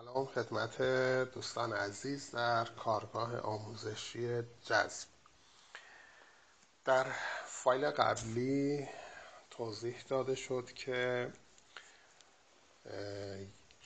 سلام 0.00 0.26
خدمت 0.26 0.82
دوستان 1.34 1.72
عزیز 1.72 2.30
در 2.30 2.64
کارگاه 2.64 3.38
آموزشی 3.40 4.42
جذب. 4.64 5.08
در 6.84 7.06
فایل 7.46 7.90
قبلی 7.90 8.88
توضیح 9.50 9.96
داده 10.08 10.34
شد 10.34 10.72
که 10.74 11.32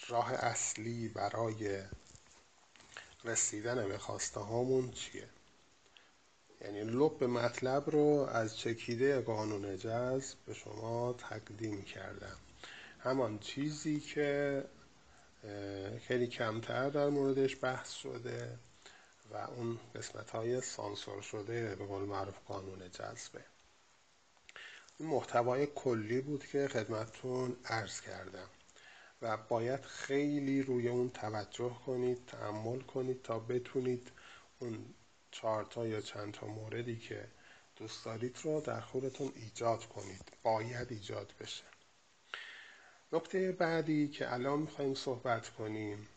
راه 0.09 0.33
اصلی 0.33 1.09
برای 1.09 1.83
رسیدن 3.25 3.89
به 3.89 3.99
خواسته 3.99 4.41
هامون 4.41 4.91
چیه؟ 4.91 5.29
یعنی 6.61 6.81
لب 6.85 7.25
مطلب 7.25 7.91
رو 7.91 8.29
از 8.33 8.59
چکیده 8.59 9.21
قانون 9.21 9.77
جذب 9.79 10.37
به 10.47 10.55
شما 10.55 11.13
تقدیم 11.13 11.83
کردم. 11.83 12.37
همان 12.99 13.39
چیزی 13.39 14.01
که 14.01 14.65
خیلی 16.01 16.27
کمتر 16.27 16.91
در 16.91 17.09
موردش 17.09 17.57
بحث 17.65 17.91
شده 17.91 18.59
و 19.31 19.37
اون 19.37 19.79
قسمت 19.95 20.31
های 20.31 20.61
سانسور 20.61 21.23
شده 21.23 21.77
به 21.77 21.87
قول 21.87 22.03
معروف 22.03 22.39
قانون 22.47 22.91
جذبه. 22.91 23.45
این 24.99 25.09
محتوای 25.09 25.67
کلی 25.67 26.21
بود 26.21 26.47
که 26.47 26.69
خدمتتون 26.69 27.57
عرض 27.65 28.01
کردم 28.01 28.49
و 29.23 29.37
باید 29.37 29.81
خیلی 29.85 30.63
روی 30.63 30.89
اون 30.89 31.11
توجه 31.11 31.77
کنید 31.87 32.27
تعمل 32.27 32.81
کنید 32.81 33.23
تا 33.23 33.39
بتونید 33.39 34.13
اون 34.59 34.95
چهارتا 35.31 35.87
یا 35.87 36.01
چند 36.01 36.35
تا 36.35 36.47
موردی 36.47 36.97
که 36.97 37.29
دوست 37.77 38.05
دارید 38.05 38.39
رو 38.43 38.61
در 38.61 38.81
خودتون 38.81 39.33
ایجاد 39.35 39.85
کنید. 39.85 40.33
باید 40.43 40.93
ایجاد 40.93 41.35
بشه. 41.41 41.65
نکته 43.13 43.53
بعدی 43.53 44.09
که 44.09 44.33
الان 44.33 44.59
می‌خوایم 44.59 44.95
صحبت 44.95 45.49
کنیم 45.49 46.09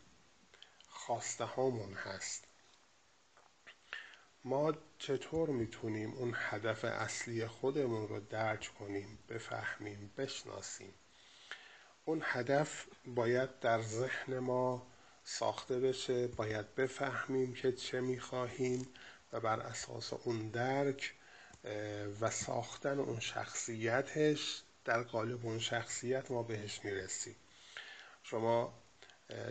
خواسته 0.88 1.44
هامون 1.44 1.94
هست. 1.94 2.44
ما 4.44 4.72
چطور 4.98 5.50
می‌تونیم 5.50 6.12
اون 6.12 6.34
هدف 6.36 6.84
اصلی 6.84 7.46
خودمون 7.46 8.08
رو 8.08 8.20
درک 8.20 8.70
کنیم 8.78 9.18
بفهمیم 9.28 10.12
بشناسیم؟ 10.16 10.94
اون 12.04 12.22
هدف 12.24 12.86
باید 13.06 13.58
در 13.60 13.82
ذهن 13.82 14.38
ما 14.38 14.86
ساخته 15.24 15.80
بشه 15.80 16.26
باید 16.26 16.74
بفهمیم 16.74 17.54
که 17.54 17.72
چه 17.72 18.00
می‌خواهیم 18.00 18.88
و 19.32 19.40
بر 19.40 19.60
اساس 19.60 20.12
اون 20.12 20.48
درک 20.48 21.14
و 22.20 22.30
ساختن 22.30 22.98
اون 22.98 23.20
شخصیتش 23.20 24.62
در 24.84 25.02
قالب 25.02 25.46
اون 25.46 25.58
شخصیت 25.58 26.30
ما 26.30 26.42
بهش 26.42 26.80
می‌رسیم. 26.84 27.36
شما 28.22 28.74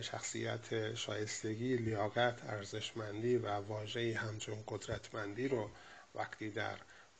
شخصیت 0.00 0.94
شایستگی 0.94 1.76
لیاقت 1.76 2.44
ارزشمندی 2.44 3.36
و 3.36 3.48
واژه‌ای 3.48 4.12
همچون 4.12 4.64
قدرتمندی 4.68 5.48
رو 5.48 5.70
وقتی 6.14 6.50
در 6.50 6.78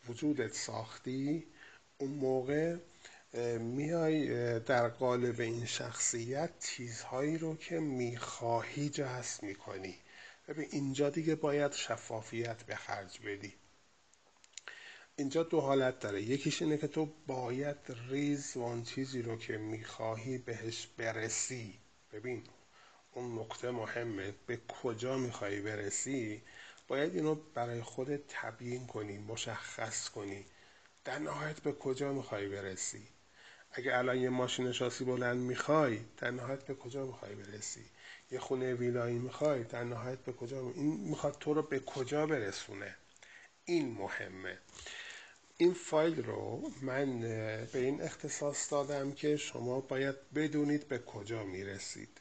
وجودت 0.08 0.52
ساختی 0.54 1.46
اون 1.98 2.10
موقع 2.10 2.76
میای 3.58 4.60
در 4.60 4.88
قالب 4.88 5.40
این 5.40 5.66
شخصیت 5.66 6.50
چیزهایی 6.58 7.38
رو 7.38 7.56
که 7.56 7.80
می‌خواهی 7.80 8.88
جذب 8.88 9.42
می‌کنی. 9.42 9.98
ببین 10.48 10.68
اینجا 10.70 11.10
دیگه 11.10 11.34
باید 11.34 11.72
شفافیت 11.72 12.62
به 12.62 12.76
خرج 12.76 13.20
بدی. 13.26 13.54
اینجا 15.16 15.42
دو 15.42 15.60
حالت 15.60 15.98
داره. 16.00 16.22
یکیش 16.22 16.62
اینه 16.62 16.76
که 16.78 16.88
تو 16.88 17.08
باید 17.26 17.76
ریز 18.10 18.56
و 18.56 18.62
اون 18.62 18.82
چیزی 18.82 19.22
رو 19.22 19.36
که 19.36 19.56
می‌خواهی 19.56 20.38
بهش 20.38 20.86
برسی. 20.86 21.78
ببین 22.12 22.42
اون 23.12 23.38
نقطه 23.38 23.70
مهمه. 23.70 24.34
به 24.46 24.58
کجا 24.82 25.18
میخوایی 25.18 25.60
برسی؟ 25.60 26.42
باید 26.88 27.14
اینو 27.14 27.34
برای 27.34 27.82
خودت 27.82 28.20
تبیین 28.28 28.86
کنی 28.86 29.18
مشخص 29.18 30.08
کنی. 30.08 30.46
در 31.04 31.18
نهایت 31.18 31.60
به 31.60 31.72
کجا 31.72 32.12
می‌خوای 32.12 32.48
برسی؟ 32.48 33.08
اگه 33.72 33.98
الان 33.98 34.16
یه 34.16 34.28
ماشین 34.28 34.72
شاسی 34.72 35.04
بلند 35.04 35.38
می‌خوای 35.38 36.00
در 36.16 36.30
نهایت 36.30 36.64
به 36.66 36.74
کجا 36.74 37.06
می‌خوای 37.06 37.34
برسی؟ 37.34 37.84
یه 38.30 38.38
خونه 38.38 38.74
ویلایی 38.74 39.18
می‌خوای 39.18 39.64
در 39.64 39.84
نهایت 39.84 40.18
به 40.18 40.32
کجا 40.32 40.60
این 40.60 41.00
می‌خواد 41.00 41.36
تو 41.40 41.54
رو 41.54 41.62
به 41.62 41.80
کجا 41.80 42.26
برسونه؟ 42.26 42.96
این 43.64 43.94
مهمه. 43.94 44.58
این 45.56 45.74
فایل 45.74 46.22
رو 46.22 46.70
من 46.82 47.20
به 47.72 47.78
این 47.78 48.02
اختصاص 48.02 48.72
دادم 48.72 49.12
که 49.12 49.36
شما 49.36 49.80
باید 49.80 50.16
بدونید 50.34 50.88
به 50.88 50.98
کجا 50.98 51.44
می‌رسید. 51.44 52.20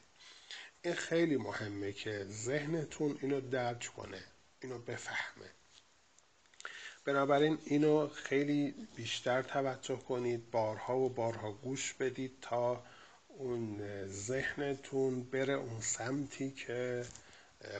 این 0.82 0.94
خیلی 0.94 1.36
مهمه 1.36 1.92
که 1.92 2.26
ذهنتون 2.30 3.18
اینو 3.22 3.40
درج 3.40 3.90
کنه 3.90 4.22
اینو 4.60 4.78
بفهمه. 4.78 5.50
بنابراین 7.04 7.58
اینو 7.64 8.08
خیلی 8.08 8.74
بیشتر 8.96 9.42
توجه 9.42 9.96
کنید 9.96 10.50
بارها 10.50 10.98
و 10.98 11.08
بارها 11.08 11.52
گوش 11.52 11.94
بدید 11.94 12.38
تا 12.40 12.84
اون 13.28 13.80
ذهنتون 14.06 15.22
بره 15.22 15.54
اون 15.54 15.80
سمتی 15.80 16.50
که 16.50 17.04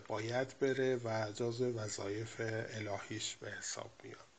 باید 0.08 0.58
بره 0.58 0.96
و 0.96 1.32
جز 1.32 1.60
وظایف 1.60 2.40
الهیش 2.40 3.36
به 3.36 3.50
حساب 3.50 3.90
میاد. 4.04 4.33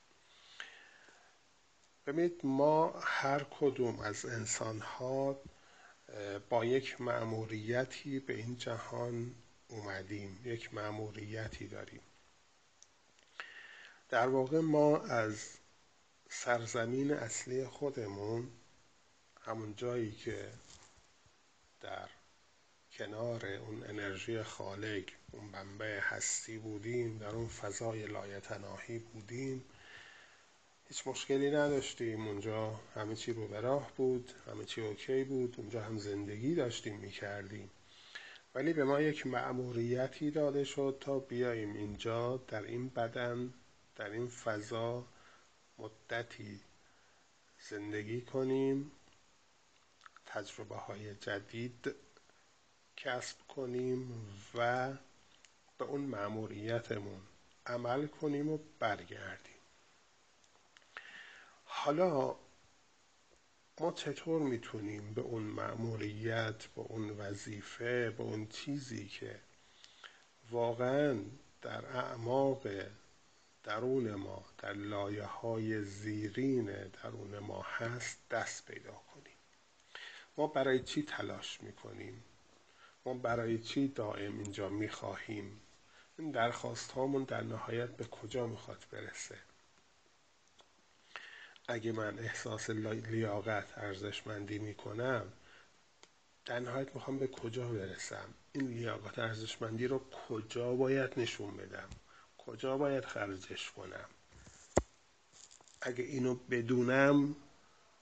ببینید 2.06 2.42
ما 2.44 3.00
هر 3.04 3.46
کدوم 3.60 4.00
از 4.00 4.26
انسان 4.26 4.80
ها 4.80 5.42
با 6.50 6.66
یک 6.66 7.02
مأموریتی 7.02 8.20
به 8.20 8.34
این 8.34 8.58
جهان 8.58 9.36
اومدیم 9.68 10.42
یک 10.44 10.74
مأموریتی 10.74 11.68
داریم. 11.68 12.02
در 14.10 14.28
واقع 14.28 14.60
ما 14.60 14.98
از 14.98 15.58
سرزمین 16.30 17.12
اصلی 17.12 17.66
خودمون 17.66 18.52
همون 19.42 19.76
جایی 19.76 20.12
که 20.12 20.52
در 21.82 22.10
کنار 22.92 23.46
اون 23.46 23.84
انرژی 23.84 24.44
خالق 24.44 25.04
اون 25.32 25.44
منبع 25.46 26.00
هستی 26.00 26.58
بودیم 26.58 27.18
در 27.18 27.30
اون 27.30 27.48
فضای 27.48 28.06
لایتناهی 28.06 29.00
بودیم 29.00 29.66
هیچ 30.88 31.08
مشکلی 31.08 31.52
نداشتیم. 31.52 32.28
اونجا 32.28 32.80
همه 32.96 33.16
چی 33.16 33.34
رو 33.34 33.48
به 33.48 33.60
راه 33.60 33.92
بود 33.98 34.32
همه 34.48 34.66
چی 34.66 34.82
اوکی 34.82 35.24
بود 35.24 35.56
اونجا 35.58 35.82
هم 35.82 35.98
زندگی 35.98 36.56
داشتیم 36.56 36.96
می‌کردیم. 36.96 37.70
ولی 38.56 38.74
به 38.74 38.84
ما 38.84 39.02
یک 39.02 39.28
مأموریتی 39.28 40.32
داده 40.32 40.64
شد 40.64 40.98
تا 41.00 41.20
بیاییم 41.20 41.74
اینجا 41.74 42.38
در 42.38 42.64
این 42.64 42.90
بدن 42.90 43.54
در 43.96 44.10
این 44.10 44.28
فضا 44.28 45.06
مدتی 45.78 46.60
زندگی 47.70 48.22
کنیم 48.22 48.92
تجربه 50.26 50.76
های 50.76 51.16
جدید 51.16 51.96
کسب 52.98 53.38
کنیم 53.48 54.28
و 54.56 54.94
به 55.78 55.86
اون 55.86 56.02
مأموریتمون 56.02 57.22
عمل 57.66 58.08
کنیم 58.08 58.50
و 58.50 58.60
برگردیم. 58.80 59.55
حالا 61.78 62.36
ما 63.80 63.92
چطور 63.92 64.42
می‌تونیم 64.42 65.14
به 65.14 65.22
اون 65.22 65.44
مأموریت 65.44 66.66
به 66.66 66.82
اون 66.82 67.10
وظیفه 67.10 68.10
به 68.10 68.24
اون 68.24 68.48
چیزی 68.48 69.08
که 69.08 69.40
واقعا 70.52 71.20
در 71.62 71.86
اعماق 71.86 72.68
درون 73.64 74.16
ما 74.16 74.46
در 74.58 74.74
لایه 74.74 75.24
های 75.24 75.84
زیرین 75.84 76.66
درون 77.04 77.40
ما 77.40 77.62
هست 77.62 78.30
دست 78.30 78.66
پیدا 78.66 78.92
کنیم؟ 79.14 79.38
ما 80.38 80.48
برای 80.48 80.84
چی 80.84 81.04
تلاش 81.04 81.62
می‌کنیم؟ 81.62 82.24
ما 83.06 83.14
برای 83.14 83.60
چی 83.60 83.88
دائم 83.88 84.40
اینجا 84.40 84.70
می‌خواهیم؟ 84.70 85.62
این 86.18 86.32
درخواست 86.32 86.92
هامون 86.92 87.24
در 87.24 87.42
نهایت 87.42 87.90
به 87.90 88.06
کجا 88.06 88.48
می‌خواد 88.48 88.86
برسه؟ 88.92 89.38
اگه 91.68 91.92
من 91.92 92.20
احساس 92.20 92.70
لیاقت 92.70 93.78
ارزشمندی 93.78 94.60
می‌کنم 94.60 95.34
در 96.46 96.60
نهایت 96.60 96.96
می‌خوام 96.96 97.20
به 97.20 97.28
کجا 97.28 97.68
برسم؟ 97.68 98.34
این 98.54 98.68
لیاقت 98.68 99.20
ارزشمندی 99.20 99.88
رو 99.88 100.02
کجا 100.30 100.76
باید 100.76 101.20
نشون 101.20 101.58
بدم؟ 101.58 101.90
کجا 102.38 102.78
باید 102.78 103.06
خرجش 103.06 103.72
کنم؟ 103.72 104.10
اگه 105.82 106.04
اینو 106.04 106.36
بدونم 106.36 107.36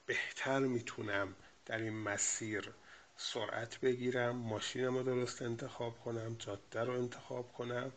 بهتر 0.06 0.60
می‌تونم 0.60 1.36
در 1.66 1.78
این 1.78 1.94
مسیر 1.94 2.74
سرعت 3.18 3.80
بگیرم 3.80 4.36
ماشینم 4.36 4.98
رو 4.98 5.04
درست 5.04 5.42
انتخاب 5.42 6.00
کنم 6.00 6.36
جاده 6.40 6.84
رو 6.84 6.94
انتخاب 6.94 7.54
کنم 7.54 7.92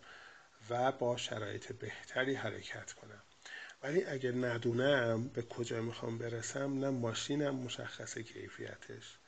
و 0.70 0.92
با 0.92 1.16
شرایط 1.16 1.72
بهتری 1.72 2.34
حرکت 2.34 2.92
کنم. 2.92 3.22
ولی 3.86 4.04
اگر 4.04 4.32
ندونم 4.32 5.28
به 5.28 5.42
کجا 5.42 5.82
می‌خوام 5.82 6.18
برسم 6.18 6.78
نه 6.78 6.90
ماشینم 6.90 7.54
مشخص 7.54 8.18
کیفیتش. 8.18 9.18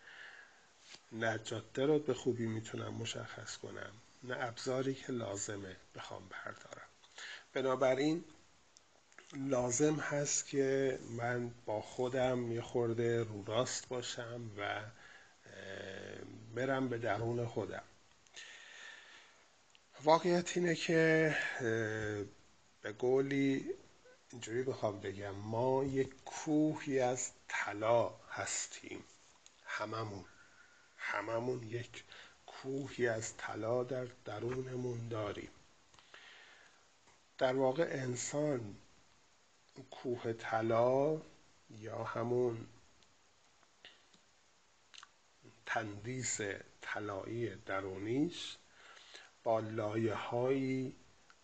نه 1.13 1.41
جاده 1.45 1.87
رو 1.87 1.99
به 1.99 2.15
خوبی 2.15 2.47
می‌تونم 2.47 2.95
مشخص 2.95 3.57
کنم. 3.57 3.93
نه 4.25 4.37
ابزاری 4.41 4.95
که 4.95 5.13
لازمه 5.13 5.77
بخوام 5.95 6.23
بردارم. 6.29 6.89
بنابراین 7.53 8.25
لازم 9.37 9.95
هست 9.95 10.47
که 10.47 10.99
من 11.11 11.51
با 11.67 11.81
خودم 11.81 12.53
یه 12.53 12.61
خورده 12.61 13.23
رو 13.25 13.45
راست 13.45 13.89
باشم 13.89 14.51
و 14.59 14.81
برم 16.55 16.89
به 16.89 16.99
درون 16.99 17.47
خودم. 17.47 17.83
واقعیت 20.05 20.57
اینه 20.57 20.75
که 20.75 21.37
به 22.83 22.93
قولی 22.99 23.75
اینجوری 24.33 24.63
بخوام 24.63 25.01
بگم 25.01 25.31
ما 25.31 25.85
یک 25.85 26.25
کوهی 26.25 27.01
از 27.01 27.31
طلا 27.49 28.09
هستیم. 28.31 29.05
هممون. 29.65 30.25
هممون 30.97 31.63
یک 31.63 32.05
کوهی 32.47 33.09
از 33.09 33.37
طلا 33.37 33.85
در 33.85 34.05
درونمون 34.25 35.09
داریم. 35.09 35.51
در 37.39 37.57
واقع 37.57 37.89
انسان 37.91 38.77
کوه 39.91 40.33
طلا 40.33 41.21
یا 41.71 42.05
همون 42.05 42.67
تندیس 45.67 46.41
طلایی 46.81 47.55
درونیش 47.55 48.57
با 49.45 49.61
لایه 49.61 50.93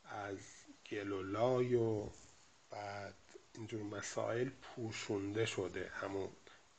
از 0.04 0.38
گل 0.90 1.12
و 1.12 1.22
لای 1.22 1.74
و 1.74 2.08
بعد 2.74 3.14
اینجور 3.54 3.82
مسائل 3.82 4.48
پوشونده 4.48 5.46
شده. 5.46 5.90
همون 5.94 6.28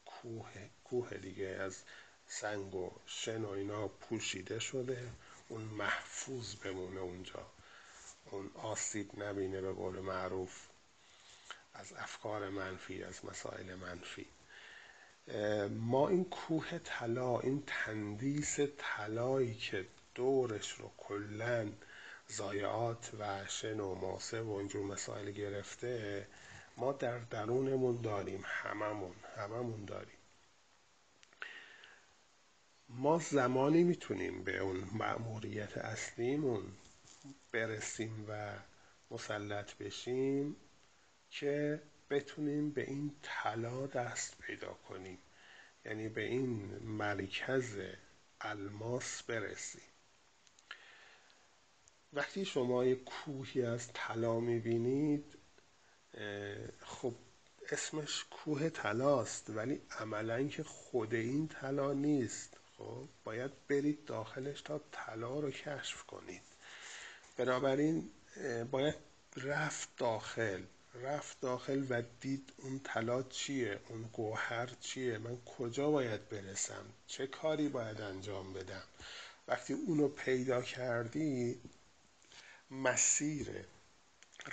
کوه, 0.06 0.52
کوه 0.84 1.18
دیگه 1.18 1.48
از 1.48 1.78
سنگ 2.28 2.76
و 2.76 2.92
شن 3.06 3.42
و 3.42 3.50
اینا 3.50 3.88
پوشیده 3.88 4.60
شده. 4.60 5.10
اون 5.50 5.62
محفوظ 5.62 6.56
بمونه 6.56 7.00
اونجا. 7.00 7.46
اون 8.32 8.52
آسیب 8.56 9.24
نبینه 9.24 9.62
به 9.62 9.72
قول 9.74 10.00
معروف. 10.00 10.68
از 11.74 11.94
افکار 11.94 12.50
منفی 12.50 13.04
از 13.04 13.26
مسائل 13.26 13.76
منفی. 13.76 14.26
ما 15.70 16.10
این 16.10 16.26
کوه 16.26 16.80
طلا 16.80 17.40
این 17.40 17.64
تندیس 17.68 18.60
طلایی 18.78 19.56
که 19.56 19.86
دورش 20.16 20.72
رو 20.72 20.92
کلا 20.98 21.72
زایعات 22.28 23.12
و 23.20 23.46
شن 23.48 23.80
و 23.80 23.96
ماسه 23.96 24.42
و 24.42 24.52
اینجور 24.52 24.86
مسائل 24.86 25.32
گرفته 25.32 26.28
ما 26.78 26.92
در 26.92 27.20
درونمون 27.20 28.02
داریم 28.02 28.44
هممون 28.46 29.16
هممون 29.38 29.86
داریم. 29.86 30.18
ما 32.90 33.20
زمانی 33.20 33.84
می‌تونیم 33.84 34.44
به 34.44 34.58
اون 34.58 34.84
مأموریت 34.94 35.78
اصلیمون 35.78 36.64
برسیم 37.52 38.26
و 38.30 38.54
مسلط 39.12 39.78
بشیم 39.78 40.56
که 41.30 41.82
بتونیم 42.10 42.72
به 42.72 42.82
این 42.82 43.16
طلا 43.22 43.88
دست 43.88 44.38
پیدا 44.38 44.74
کنیم 44.74 45.18
یعنی 45.86 46.10
به 46.10 46.22
این 46.22 46.78
مرکز 46.84 47.78
الماس 48.42 49.24
برسیم. 49.24 49.95
وقتی 52.16 52.46
شما 52.46 52.86
یک 52.86 53.04
کوهی 53.04 53.62
از 53.62 53.88
طلا 53.94 54.40
می‌بینید 54.40 55.38
خب 56.80 57.14
اسمش 57.72 58.26
کوه 58.32 58.70
طلاست 58.70 59.50
ولی 59.50 59.82
عملا 60.00 60.48
که 60.48 60.64
خود 60.64 61.14
این 61.14 61.48
طلا 61.48 61.94
نیست. 61.94 62.58
خب 62.78 63.08
باید 63.24 63.52
برید 63.68 64.06
داخلش 64.06 64.62
تا 64.62 64.82
طلا 64.92 65.40
رو 65.40 65.52
کشف 65.52 66.04
کنید. 66.04 66.42
بنابراین 67.38 68.10
باید 68.72 68.96
رفت 69.38 69.90
داخل. 69.98 70.64
رفت 71.04 71.40
داخل 71.42 71.86
و 71.90 72.02
دید 72.22 72.54
اون 72.58 72.82
طلا 72.84 73.24
چیه 73.24 73.80
اون 73.90 74.10
گوهر 74.14 74.70
چیه 74.82 75.18
من 75.18 75.38
کجا 75.46 75.92
باید 75.92 76.30
برسم؟ 76.30 76.86
چه 77.08 77.28
کاری 77.28 77.70
باید 77.70 78.02
انجام 78.02 78.54
بدم؟ 78.54 78.84
وقتی 79.48 79.74
اونو 79.74 80.08
پیدا 80.08 80.62
کردی 80.62 81.62
مسیر 82.72 83.66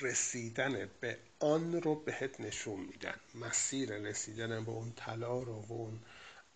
رسیدن 0.01 0.91
به 1.01 1.19
آن 1.41 1.83
رو 1.83 1.95
بهت 1.95 2.41
نشون 2.41 2.81
میدن. 2.81 3.21
مسیر 3.35 3.97
رسیدن 3.97 4.65
به 4.65 4.71
اون 4.71 4.93
طلا 4.97 5.43
رو 5.43 5.65
و 5.69 5.73
اون 5.73 6.01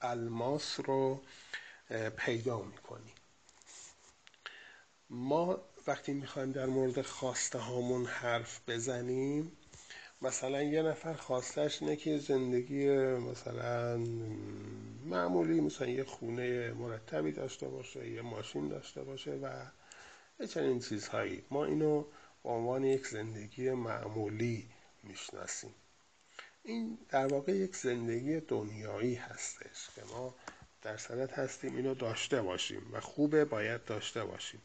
الماس 0.00 0.80
رو 0.80 1.22
پیدا 2.16 2.62
می‌کنی. 2.62 3.12
ما 5.10 5.60
وقتی 5.86 6.12
می‌خوایم 6.12 6.52
در 6.52 6.66
مورد 6.66 7.02
خواسته 7.02 7.58
هامون 7.58 8.06
حرف 8.06 8.60
بزنیم 8.68 9.52
مثلا 10.22 10.62
یه 10.62 10.82
نفر 10.82 11.14
خواستش 11.14 11.82
اینه 11.82 11.96
که 11.96 12.18
زندگی 12.18 12.88
مثلا 12.98 13.96
معمولی 15.04 15.60
مثلا 15.60 15.88
یه 15.88 16.04
خونه 16.04 16.72
مرتبی 16.72 17.32
داشته 17.32 17.68
باشه 17.68 18.10
یه 18.10 18.22
ماشین 18.22 18.68
داشته 18.68 19.02
باشه 19.02 19.30
و 19.30 19.66
چنین 20.44 20.80
چیزهایی. 20.80 21.42
ما 21.50 21.64
اینو 21.64 22.04
به 22.42 22.48
عنوان 22.50 22.84
یک 22.84 23.06
زندگی 23.06 23.70
معمولی 23.70 24.68
می‌شناسیم. 25.02 25.74
این 26.64 26.98
در 27.08 27.26
واقع 27.26 27.52
یک 27.52 27.76
زندگی 27.76 28.40
دنیایی 28.40 29.14
هستش 29.14 29.90
که 29.94 30.02
ما 30.12 30.34
در 30.82 30.96
صدت 30.96 31.38
هستیم 31.38 31.76
اینو 31.76 31.94
داشته 31.94 32.42
باشیم 32.42 32.82
و 32.92 33.00
خوبه 33.00 33.44
باید 33.44 33.84
داشته 33.84 34.24
باشیم. 34.24 34.62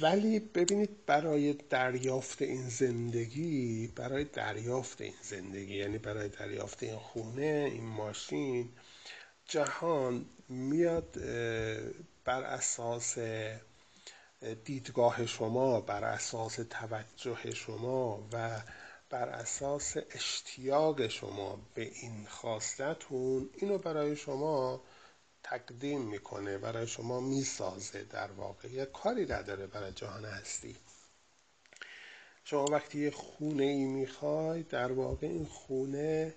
ولی 0.00 0.40
ببینید 0.40 1.06
برای 1.06 1.52
دریافت 1.52 2.42
این 2.42 2.68
زندگی 2.68 3.86
برای 3.96 4.24
دریافت 4.24 5.00
این 5.00 5.14
زندگی 5.22 5.76
یعنی 5.76 5.98
برای 5.98 6.28
دریافت 6.28 6.82
این 6.82 6.96
خونه 6.96 7.70
این 7.72 7.84
ماشین 7.84 8.68
جهان 9.48 10.26
میاد 10.48 11.18
بر 12.24 12.42
اساس 12.42 13.18
دیدگاه 14.64 15.26
شما 15.26 15.80
بر 15.80 16.04
اساس 16.04 16.58
توجه 16.70 17.54
شما 17.54 18.28
و 18.32 18.62
بر 19.10 19.28
اساس 19.28 19.96
اشتیاق 20.10 21.08
شما 21.08 21.58
به 21.74 21.82
این 21.82 22.26
خواستتون 22.26 23.50
اینو 23.54 23.78
برای 23.78 24.16
شما 24.16 24.82
تقدیم 25.42 26.00
می‌کنه 26.00 26.58
برای 26.58 26.86
شما 26.86 27.20
می‌سازه 27.20 28.04
در 28.04 28.32
واقع. 28.32 28.68
یه 28.68 28.84
کاری 28.84 29.26
نداره 29.26 29.66
برای 29.66 29.92
جهان 29.92 30.24
هستی. 30.24 30.76
شما 32.44 32.64
وقتی 32.64 32.98
یه 32.98 33.10
خونه 33.10 33.64
ای 33.64 33.84
می‌خوای 33.84 34.62
در 34.62 34.92
واقع 34.92 35.26
این 35.26 35.46
خونه 35.46 36.34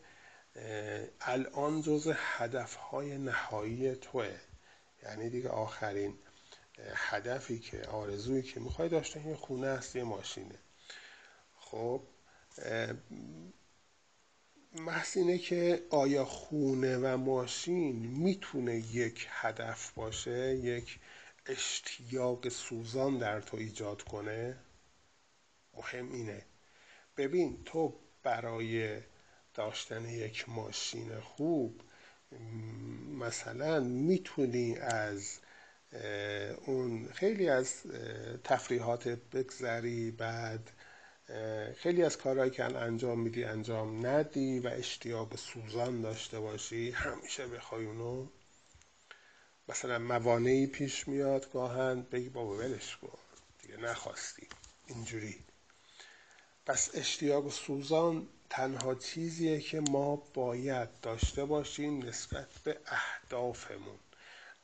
الان 1.21 1.81
جز 1.81 2.11
هدف 2.15 2.75
های 2.75 3.17
نهایی 3.17 3.95
توه. 3.95 4.35
یعنی 5.03 5.29
دیگه 5.29 5.49
آخرین 5.49 6.17
هدفی 6.95 7.59
که 7.59 7.81
آرزویی 7.81 8.43
که 8.43 8.59
می‌خوای 8.59 8.89
داشته 8.89 9.27
یه 9.27 9.35
خونه 9.35 9.67
هست 9.67 9.95
یه 9.95 10.03
ماشینه. 10.03 10.59
خب 11.55 12.07
محض 14.73 15.17
اینه 15.17 15.37
که 15.37 15.87
آیا 15.89 16.25
خونه 16.25 16.97
و 16.97 17.17
ماشین 17.17 17.95
می‌تونه 17.95 18.75
یک 18.75 19.27
هدف 19.29 19.91
باشه 19.91 20.55
یک 20.55 20.99
اشتیاق 21.45 22.49
سوزان 22.49 23.17
در 23.17 23.41
تو 23.41 23.57
ایجاد 23.57 24.01
کنه؟ 24.01 24.57
مهم 25.73 26.11
اینه. 26.11 26.45
ببین 27.17 27.63
تو 27.63 27.99
برای 28.23 29.01
داشتن 29.57 30.09
یک 30.09 30.49
ماشین 30.49 31.19
خوب 31.19 31.81
مثلا 33.19 33.79
می‌تونی 33.79 34.77
از 34.77 35.39
اون 36.65 37.09
خیلی 37.13 37.49
از 37.49 37.73
تفریحات 38.43 39.07
بگذری 39.07 40.11
بعد 40.11 40.71
خیلی 41.75 42.03
از 42.03 42.17
کارهایی 42.17 42.51
که 42.51 42.63
انجام 42.63 43.19
میدی 43.19 43.43
انجام 43.43 44.05
ندی 44.07 44.59
و 44.59 44.67
اشتیاق 44.67 45.35
سوزان 45.35 46.01
داشته 46.01 46.39
باشی 46.39 46.91
همیشه 46.91 47.47
بخوای 47.47 47.85
اونو. 47.85 48.27
مثلا 49.69 49.99
موانعی 49.99 50.67
پیش 50.67 51.07
میاد 51.07 51.51
گاهن 51.51 52.01
بگی 52.01 52.29
بابا 52.29 52.57
ولش 52.57 52.97
کن 52.97 53.19
دیگه 53.61 53.77
نخواستی. 53.77 54.47
اینجوری. 54.87 55.35
پس 56.65 56.89
اشتیاق 56.93 57.49
سوزان 57.51 58.27
تنها 58.49 58.95
چیزیه 58.95 59.59
که 59.59 59.79
ما 59.79 60.15
باید 60.15 60.89
داشته 61.01 61.45
باشیم 61.45 62.05
نسبت 62.05 62.47
به 62.63 62.77
اهدافمون. 62.85 63.99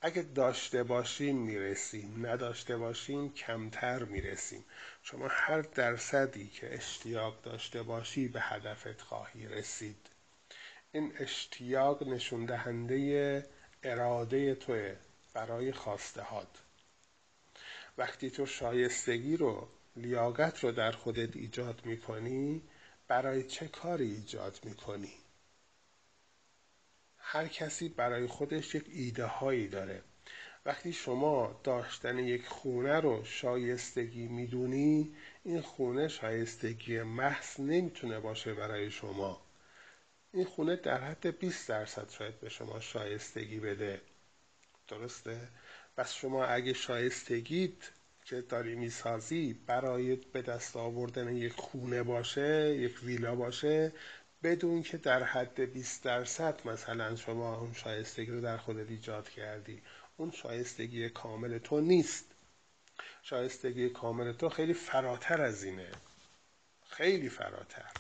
اگه 0.01 0.21
داشته 0.21 0.83
باشیم 0.83 1.37
می‌رسیم 1.37 2.25
نداشته 2.25 2.77
باشیم 2.77 3.33
کمتر 3.33 4.03
می‌رسیم. 4.03 4.65
شما 5.03 5.27
هر 5.29 5.61
درصدی 5.61 6.47
که 6.49 6.75
اشتیاق 6.75 7.41
داشته 7.41 7.83
باشی 7.83 8.27
به 8.27 8.41
هدفت 8.41 9.01
خواهی 9.01 9.47
رسید. 9.47 10.07
این 10.91 11.13
اشتیاق 11.19 12.07
نشون 12.07 12.45
دهنده 12.45 13.47
اراده 13.83 14.55
توه 14.55 14.95
برای 15.33 15.71
خواسته 15.71 16.21
هات 16.21 16.57
وقتی 17.97 18.29
تو 18.29 18.45
شایستگی 18.45 19.37
رو 19.37 19.67
لیاقت 19.95 20.63
رو 20.63 20.71
در 20.71 20.91
خودت 20.91 21.35
ایجاد 21.35 21.85
می‌کنی 21.85 22.61
برای 23.13 23.43
چه 23.43 23.67
کاری 23.67 24.12
ایجاد 24.12 24.60
می‌کنی؟ 24.63 25.13
هر 27.17 27.48
کسی 27.48 27.89
برای 27.89 28.27
خودش 28.27 28.75
یک 28.75 28.86
ایده 28.88 29.25
هایی 29.25 29.67
داره. 29.67 30.03
وقتی 30.65 30.93
شما 30.93 31.62
داشتن 31.63 32.20
یک 32.20 32.48
خونه 32.48 33.00
رو 33.00 33.25
شایستگی 33.25 34.27
می‌دونی 34.27 35.15
این 35.43 35.62
خونه 35.62 36.08
شایستگی 36.08 37.01
محض 37.01 37.60
نمی‌تونه 37.60 38.20
باشه 38.20 38.53
برای 38.53 38.91
شما. 38.91 39.41
این 40.34 40.46
خونه 40.46 40.75
در 40.75 41.03
حد 41.03 41.39
20 41.39 41.70
درصد 41.70 42.10
شاید 42.10 42.39
به 42.39 42.50
شما 42.50 42.79
شایستگی 42.79 43.60
بده. 43.60 44.01
درسته؟ 44.88 45.48
پس 45.98 46.13
شما 46.13 46.46
اگه 46.46 46.74
شایستگیت 46.74 47.91
که 48.25 48.42
داری 48.42 48.75
می‌سازی 48.75 49.53
برای 49.68 50.15
به 50.15 50.42
دست 50.42 50.75
آوردن 50.75 51.36
یک 51.36 51.53
خونه 51.53 52.03
باشه 52.03 52.75
یک 52.77 53.03
ویلا 53.03 53.36
باشه 53.36 53.92
بدون 54.44 54.84
که 54.84 54.98
در 54.98 55.24
حد 55.24 55.60
20 55.62 56.03
درصد 56.03 56.68
مثلا 56.68 57.15
شما 57.15 57.58
اون 57.58 57.74
شایستگی 57.74 58.32
رو 58.32 58.42
در 58.42 58.58
خودت 58.58 58.89
ایجاد 58.89 59.30
کردی. 59.30 59.82
اون 60.18 60.32
شایستگی 60.32 61.10
کامل 61.10 61.58
تو 61.58 61.82
نیست. 61.82 62.25
شایستگی 63.22 63.89
کامل 63.89 64.32
تو 64.32 64.50
خیلی 64.50 64.74
فراتر 64.74 65.42
از 65.42 65.63
اینه. 65.63 65.92
خیلی 66.89 67.30
فراتر. 67.30 67.92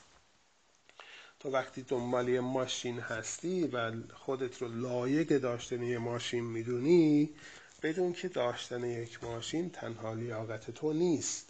تو 1.39 1.49
وقتی 1.49 1.81
دنبال 1.81 2.29
یه 2.29 2.39
ماشین 2.39 2.99
هستی 2.99 3.67
و 3.67 3.91
خودت 4.13 4.61
رو 4.61 4.67
لایق 4.67 5.37
داشتن 5.37 5.83
یه 5.83 5.97
ماشین 5.97 6.43
می‌دونی 6.43 7.29
بدون 7.83 8.13
که 8.13 8.29
داشتن 8.29 8.83
یک 8.83 9.23
ماشین 9.23 9.69
تنها 9.69 10.13
لیاقت 10.13 10.71
تو 10.71 10.93
نیست 10.93 11.49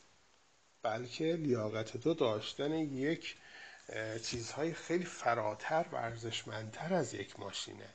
بلکه 0.82 1.24
لیاقت 1.36 1.98
تو 1.98 2.14
داشتن 2.14 2.72
یک 2.72 3.36
چیزهای 4.24 4.74
خیلی 4.74 5.06
فراتر 5.06 5.86
و 5.92 5.96
ارزشمندتر 5.96 6.94
از 6.94 7.14
یک 7.14 7.40
ماشینه. 7.40 7.90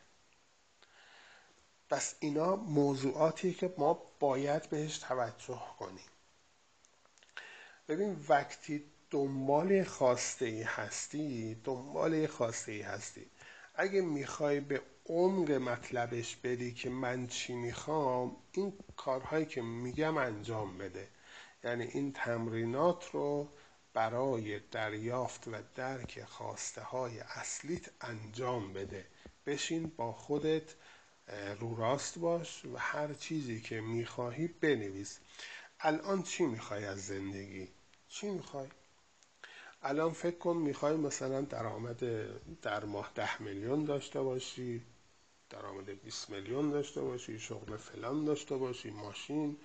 پس 1.90 2.14
اینا 2.20 2.56
موضوعاتی 2.56 3.54
که 3.54 3.74
ما 3.78 4.02
باید 4.20 4.70
بهش 4.70 4.98
توجه 4.98 5.62
کنیم. 5.78 6.08
ببین 7.88 8.24
وقتی 8.28 8.84
دنبال 9.10 9.84
خواسته 9.84 10.44
ای 10.44 10.62
هستی 10.62 11.54
دنبال 11.64 12.26
خواسته 12.26 12.72
ای 12.72 12.82
هستی. 12.82 13.26
اگه 13.74 14.00
می‌خوای 14.00 14.60
به 14.60 14.82
عمق 15.08 15.50
مطلبش 15.50 16.36
بدی 16.36 16.72
که 16.74 16.90
من 16.90 17.26
چی 17.26 17.54
می‌خوام 17.54 18.36
این 18.52 18.72
کارهایی 18.96 19.46
که 19.46 19.62
میگم 19.62 20.16
انجام 20.16 20.78
بده 20.78 21.08
یعنی 21.64 21.84
این 21.84 22.12
تمرینات 22.12 23.10
رو 23.12 23.48
برای 23.94 24.60
دریافت 24.70 25.48
و 25.48 25.52
درک 25.74 26.24
خواسته 26.24 26.82
های 26.82 27.20
اصلیت 27.20 27.90
انجام 28.00 28.72
بده 28.72 29.06
بشین 29.46 29.92
با 29.96 30.12
خودت 30.12 30.74
رو 31.60 31.76
راست 31.76 32.18
باش 32.18 32.64
و 32.64 32.76
هر 32.76 33.14
چیزی 33.14 33.60
که 33.60 33.80
می‌خواهی 33.80 34.48
بنویس 34.48 35.18
الان 35.80 36.22
چی 36.22 36.46
می‌خوای 36.46 36.84
از 36.84 37.06
زندگی؟ 37.06 37.68
چی 38.08 38.30
می‌خوای؟ 38.30 38.68
الان 39.82 40.12
فکر 40.12 40.38
کن 40.38 40.56
می‌خوای 40.56 40.96
مثلا 40.96 41.40
درآمد 41.40 42.00
در 42.62 42.84
ماه 42.84 43.12
ده 43.14 43.42
میلیون 43.42 43.84
داشته 43.84 44.22
باشی 44.22 44.82
درآمد 45.50 46.02
20 46.02 46.30
میلیون 46.30 46.70
داشته 46.70 47.00
باشی 47.00 47.38
شغل 47.38 47.76
فلان 47.76 48.24
داشته 48.24 48.56
باشی 48.56 48.90
ماشین. 48.90 49.56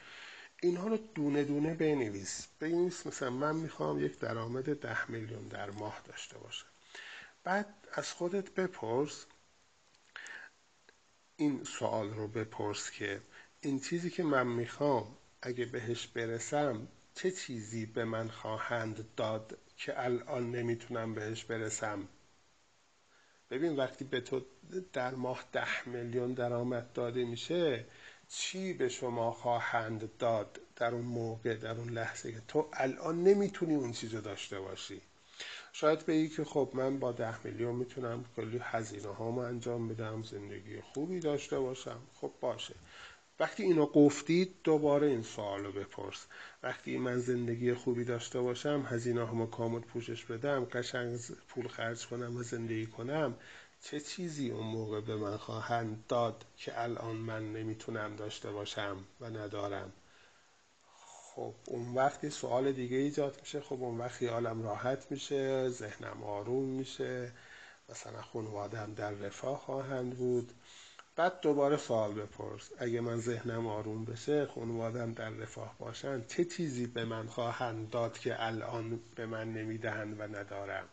اینها 0.61 0.87
رو 0.87 0.97
دونه 0.97 1.43
دونه 1.43 1.73
بنویس. 1.73 2.47
بنویس 2.59 3.07
مثلا 3.07 3.29
من 3.29 3.55
می‌خوام 3.55 4.05
یک 4.05 4.19
درآمد 4.19 4.79
ده 4.79 5.11
میلیون 5.11 5.47
در 5.47 5.71
ماه 5.71 6.01
داشته 6.07 6.37
باشم. 6.37 6.67
بعد 7.43 7.87
از 7.93 8.11
خودت 8.13 8.49
بپرس. 8.51 9.25
این 11.35 11.63
سوال 11.63 12.13
رو 12.13 12.27
بپرس 12.27 12.91
که 12.91 13.21
این 13.61 13.79
چیزی 13.79 14.09
که 14.09 14.23
من 14.23 14.47
می‌خوام 14.47 15.17
اگه 15.41 15.65
بهش 15.65 16.07
برسم 16.07 16.87
چه 17.15 17.31
چیزی 17.31 17.85
به 17.85 18.05
من 18.05 18.29
خواهند 18.29 19.15
داد 19.15 19.57
که 19.77 20.03
الان 20.03 20.51
نمی‌تونم 20.51 21.13
بهش 21.13 21.43
برسم؟ 21.43 22.07
ببین 23.53 23.75
وقتی 23.75 24.05
به 24.05 24.21
تو 24.21 24.41
در 24.93 25.15
ماه 25.15 25.43
ده 25.51 25.89
میلیون 25.89 26.33
درآمد 26.33 26.93
داده 26.93 27.25
میشه 27.25 27.85
چی 28.29 28.73
به 28.73 28.89
شما 28.89 29.31
خواهند 29.31 30.17
داد 30.17 30.59
در 30.75 30.93
اون 30.93 31.05
موقع 31.05 31.55
در 31.55 31.77
اون 31.77 31.89
لحظه 31.89 32.31
که 32.31 32.41
تو 32.47 32.69
الان 32.73 33.23
نمی‌تونی 33.23 33.75
اون 33.75 33.91
چیزو 33.91 34.21
داشته 34.21 34.59
باشی؟ 34.59 35.01
شاید 35.73 36.05
بگی 36.05 36.29
که 36.29 36.43
خب 36.43 36.69
من 36.73 36.99
با 36.99 37.11
ده 37.11 37.45
میلیون 37.45 37.75
می‌تونم 37.75 38.25
کلی 38.35 38.59
هزینه 38.63 39.13
هامو 39.13 39.39
انجام 39.41 39.87
بدم 39.87 40.23
زندگی 40.23 40.81
خوبی 40.81 41.19
داشته 41.19 41.59
باشم. 41.59 41.99
خب 42.13 42.31
باشه. 42.41 42.75
وقتی 43.39 43.63
اینو 43.63 43.85
گفتید 43.85 44.55
دوباره 44.63 45.07
این 45.07 45.23
سوال 45.23 45.63
رو 45.63 45.71
بپرس. 45.71 46.25
وقتی 46.63 46.97
من 46.97 47.19
زندگی 47.19 47.73
خوبی 47.73 48.03
داشته 48.03 48.41
باشم 48.41 48.85
هزینه 48.89 49.27
همو 49.27 49.45
کامل 49.45 49.79
پوشش 49.79 50.25
بدم 50.25 50.65
قشنگ 50.65 51.19
پول 51.47 51.67
خرج 51.67 52.07
کنم 52.07 52.35
و 52.35 52.43
زندگی 52.43 52.85
کنم 52.85 53.35
چه 53.81 53.99
چیزی 53.99 54.51
اون 54.51 54.67
موقع 54.67 55.01
به 55.01 55.15
من 55.15 55.37
خواهند 55.37 56.03
داد 56.07 56.45
که 56.57 56.81
الان 56.81 57.15
من 57.15 57.53
نمی‌تونم 57.53 58.15
داشته 58.15 58.51
باشم 58.51 58.97
و 59.21 59.29
ندارم؟ 59.29 59.93
خب 61.35 61.53
اون 61.67 61.93
وقتی 61.95 62.29
سوال 62.29 62.71
دیگه 62.71 62.97
ایجاد 62.97 63.37
میشه. 63.41 63.61
خب 63.61 63.83
اون 63.83 63.97
وقت 63.97 64.11
خیالم 64.11 64.63
راحت 64.63 65.11
میشه 65.11 65.69
ذهنم 65.69 66.23
آروم 66.23 66.65
میشه 66.65 67.31
مثلا 67.89 68.21
خانوادم 68.21 68.93
در 68.93 69.11
رفاه 69.11 69.57
خواهند 69.57 70.17
بود. 70.17 70.53
بعد 71.15 71.41
دوباره 71.41 71.77
سوال 71.77 72.13
بپرس. 72.13 72.69
اگه 72.77 73.01
من 73.01 73.17
ذهنم 73.17 73.67
آروم 73.67 74.05
بشه 74.05 74.45
خانوادم 74.45 75.11
در 75.13 75.29
رفاه 75.29 75.75
باشن 75.79 76.25
چه 76.27 76.45
چیزی 76.45 76.87
به 76.87 77.05
من 77.05 77.27
خواهند 77.27 77.89
داد 77.89 78.17
که 78.17 78.43
الان 78.43 78.99
به 79.15 79.25
من 79.25 79.53
نمی‌دهند 79.53 80.19
و 80.19 80.23
ندارم؟ 80.23 80.85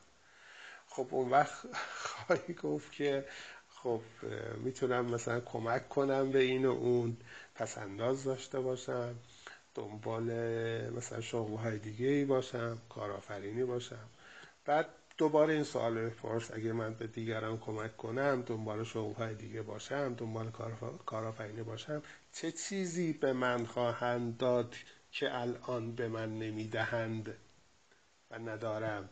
خب 0.87 1.07
اون 1.11 1.31
وقت 1.31 1.67
خواهی 1.95 2.55
گفت 2.55 2.93
که 2.93 3.25
خب 3.69 4.01
می‌تونم 4.57 5.07
مثلا 5.07 5.41
کمک 5.41 5.89
کنم 5.89 6.31
به 6.31 6.39
این 6.39 6.67
و 6.67 6.71
اون 6.71 7.17
پس 7.55 7.79
انداز 7.79 8.25
داشته 8.25 8.61
باشم 8.61 9.15
دنبال 9.75 10.25
مثلا 10.91 11.21
شغل 11.21 11.57
های 11.57 11.79
دیگه 11.79 12.07
ای 12.07 12.25
باشم 12.25 12.79
کارآفرینی 12.89 13.65
باشم. 13.65 14.09
بعد 14.65 14.87
دوباره 15.21 15.55
این 15.55 15.65
سوال 15.65 15.95
بپرس 15.95 16.51
اگه 16.51 16.73
من 16.73 16.95
به 16.95 17.07
دیگران 17.07 17.59
کمک 17.59 17.97
کنم 17.97 18.43
دنبال 18.47 18.85
شغل 18.85 19.13
های 19.13 19.35
دیگه 19.35 19.63
باشم 19.63 20.15
دنبال 20.15 20.51
کارآفرینی 21.07 21.63
باشم 21.63 22.03
چه 22.33 22.53
چیزی 22.53 23.13
به 23.13 23.33
من 23.33 23.67
خواهند 23.67 24.37
داد 24.37 24.75
که 25.13 25.39
الان 25.39 25.93
به 25.95 26.09
من 26.09 26.39
نمی‌دهند 26.39 27.37
و 28.31 28.39
ندارم؟ 28.39 29.09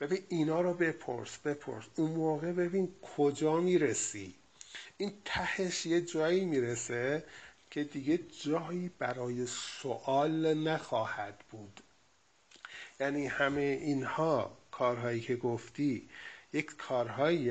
ببین 0.00 0.22
اینا 0.28 0.60
رو 0.60 0.74
بپرس 0.74 1.38
بپرس. 1.38 1.84
اون 1.96 2.10
موقع 2.10 2.52
ببین 2.52 2.94
کجا 3.16 3.60
می‌رسی. 3.60 4.34
این 4.96 5.12
تهش 5.24 5.86
یه 5.86 6.00
جایی 6.00 6.44
می‌رسه 6.44 7.24
که 7.70 7.84
دیگه 7.84 8.18
جایی 8.18 8.90
برای 8.98 9.46
سوال 9.46 10.54
نخواهد 10.54 11.44
بود. 11.50 11.80
یعنی 13.00 13.26
همه 13.26 13.60
اینها 13.60 14.58
کارهایی 14.78 15.20
که 15.20 15.36
گفتی 15.36 16.08
یک 16.52 16.76
کارهایی 16.76 17.44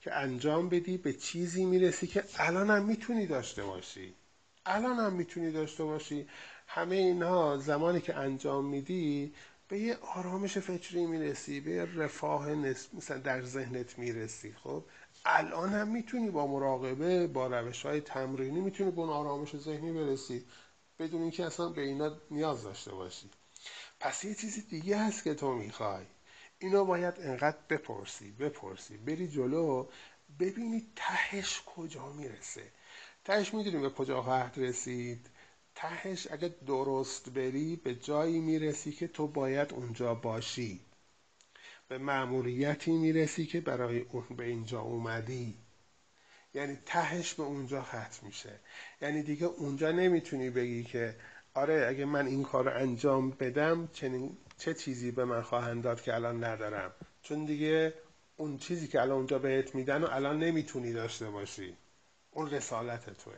که 0.00 0.14
انجام 0.14 0.68
بدی 0.68 0.98
به 0.98 1.12
چیزی 1.12 1.64
می‌رسی 1.64 2.06
که 2.06 2.24
الان 2.38 2.70
هم 2.70 2.84
می‌تونی 2.84 3.26
داشته 3.26 3.64
باشی. 3.64 4.14
الان 4.66 4.96
هم 4.96 5.12
می‌تونی 5.12 5.50
داشته 5.52 5.84
باشی. 5.84 6.28
همه 6.66 6.96
اینها 6.96 7.56
زمانی 7.58 8.00
که 8.00 8.14
انجام 8.14 8.64
میدی 8.64 9.34
به 9.68 9.78
یه 9.78 9.96
آرامش 9.96 10.58
فکری 10.58 11.06
می‌رسی 11.06 11.60
به 11.60 11.88
رفاه 11.96 12.54
مثلا 12.94 13.18
در 13.18 13.42
ذهنت 13.42 13.98
می‌رسی. 13.98 14.54
خب 14.62 14.84
الان 15.24 15.68
هم 15.68 15.88
می‌تونی 15.88 16.30
با 16.30 16.46
مراقبه 16.46 17.26
با 17.26 17.46
روش 17.46 17.86
های 17.86 18.00
تمرینی 18.00 18.60
می‌تونی 18.60 18.90
به 18.90 19.00
اون 19.00 19.10
آرامش 19.10 19.56
ذهنی 19.56 19.92
برسی 19.92 20.44
بدون 20.98 21.22
اینکه 21.22 21.44
اصلا 21.44 21.68
به 21.68 21.82
اینا 21.82 22.16
نیاز 22.30 22.62
داشته 22.62 22.92
باشی. 22.92 23.30
پس 24.00 24.24
یه 24.24 24.34
چیزی 24.34 24.62
دیگه 24.62 24.98
هست 24.98 25.24
که 25.24 25.34
تو 25.34 25.54
می‌خوای. 25.54 26.04
اینو 26.64 26.84
باید 26.84 27.14
انقدر 27.18 27.56
بپرسی 27.68 28.30
بپرسی. 28.32 28.96
بری 28.96 29.28
جلو 29.28 29.88
ببینی 30.40 30.82
تهش 30.96 31.62
کجا 31.66 32.12
می‌رسه. 32.12 32.62
تهش 33.24 33.54
می‌دونی 33.54 33.78
به 33.78 33.90
کجا 33.90 34.22
خواهد 34.22 34.54
رسید. 34.56 35.26
تهش 35.74 36.28
اگه 36.30 36.48
درست 36.66 37.30
بری 37.30 37.76
به 37.76 37.94
جایی 37.94 38.40
می‌رسی 38.40 38.92
که 38.92 39.08
تو 39.08 39.26
باید 39.28 39.72
اونجا 39.72 40.14
باشی. 40.14 40.80
به 41.88 41.98
معمولیتی 41.98 42.92
می‌رسی 42.92 43.46
که 43.46 43.60
برای 43.60 44.00
اون 44.00 44.36
به 44.36 44.44
اینجا 44.44 44.80
اومدی. 44.80 45.58
یعنی 46.54 46.78
تهش 46.86 47.34
به 47.34 47.42
اونجا 47.42 47.82
ختم 47.82 48.26
میشه. 48.26 48.60
یعنی 49.00 49.22
دیگه 49.22 49.46
اونجا 49.46 49.92
نمی‌تونی 49.92 50.50
بگی 50.50 50.84
که 50.84 51.16
آره 51.54 51.86
اگه 51.88 52.04
من 52.04 52.26
این 52.26 52.42
کار 52.42 52.68
انجام 52.68 53.30
بدم 53.30 53.88
چنین 53.92 54.36
چه 54.58 54.74
چیزی 54.74 55.10
به 55.10 55.24
من 55.24 55.42
خواهند 55.42 55.82
داد 55.82 56.02
که 56.02 56.14
الان 56.14 56.44
ندارم؟ 56.44 56.92
چون 57.22 57.44
دیگه 57.44 57.94
اون 58.36 58.58
چیزی 58.58 58.88
که 58.88 59.00
الان 59.00 59.16
اونجا 59.16 59.38
بهت 59.38 59.74
میدن 59.74 60.04
و 60.04 60.08
الان 60.10 60.38
نمی‌تونی 60.38 60.92
داشته 60.92 61.30
باشی. 61.30 61.76
اون 62.30 62.50
رسالت 62.50 63.10
توه. 63.24 63.34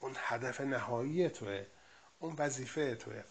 اون 0.00 0.12
هدف 0.16 0.60
نهایی 0.60 1.28
توه. 1.28 1.66
اون 2.18 2.34
وظیفه 2.38 2.94
توه. 2.94 3.24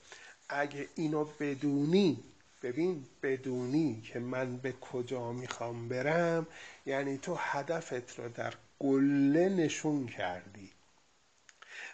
اگه 0.49 0.87
اینو 0.95 1.23
بدونی 1.39 2.23
ببین 2.61 3.05
بدونی 3.23 4.01
که 4.01 4.19
من 4.19 4.57
به 4.57 4.71
کجا 4.71 5.31
می‌خوام 5.31 5.87
برم 5.89 6.47
یعنی 6.85 7.17
تو 7.17 7.35
هدفت 7.39 8.19
رو 8.19 8.29
در 8.29 8.53
گله 8.79 9.49
نشون 9.49 10.07
کردی. 10.07 10.71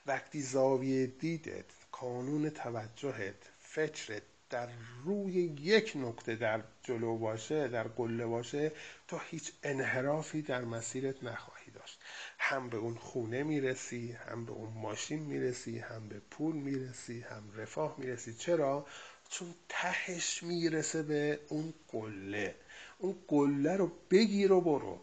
وقتی 0.06 0.42
زاویه 0.42 1.08
دیدت 1.08 1.66
کانون 1.92 2.50
توجهت 2.50 3.36
فکرت 3.60 4.24
در 4.54 4.70
روی 5.04 5.34
یک 5.62 5.94
نکته 5.96 6.36
در 6.36 6.64
جلو 6.84 7.18
باشه 7.18 7.68
در 7.68 7.88
گله 7.88 8.26
باشه 8.26 8.72
تو 9.08 9.18
هیچ 9.30 9.52
انحرافی 9.64 10.42
در 10.42 10.62
مسیرت 10.62 11.24
نخواهی 11.24 11.72
داشت. 11.72 12.00
هم 12.40 12.70
به 12.70 12.78
اون 12.78 12.96
خونه 12.96 13.44
می‌رسی 13.44 14.12
هم 14.12 14.46
به 14.46 14.52
اون 14.52 14.74
ماشین 14.74 15.20
می‌رسی 15.20 15.80
هم 15.80 16.10
به 16.10 16.22
پول 16.32 16.56
می‌رسی 16.56 17.22
هم 17.22 17.44
رفاه 17.56 17.96
می‌رسی. 17.98 18.34
چرا؟ 18.34 18.86
چون 19.30 19.56
تهش 19.70 20.44
می‌رسه 20.44 21.04
به 21.04 21.40
اون 21.50 21.74
قله. 21.88 22.56
اون 22.98 23.16
قله 23.28 23.78
رو 23.78 23.92
بگیر 24.12 24.52
و 24.52 24.62
برو. 24.62 25.00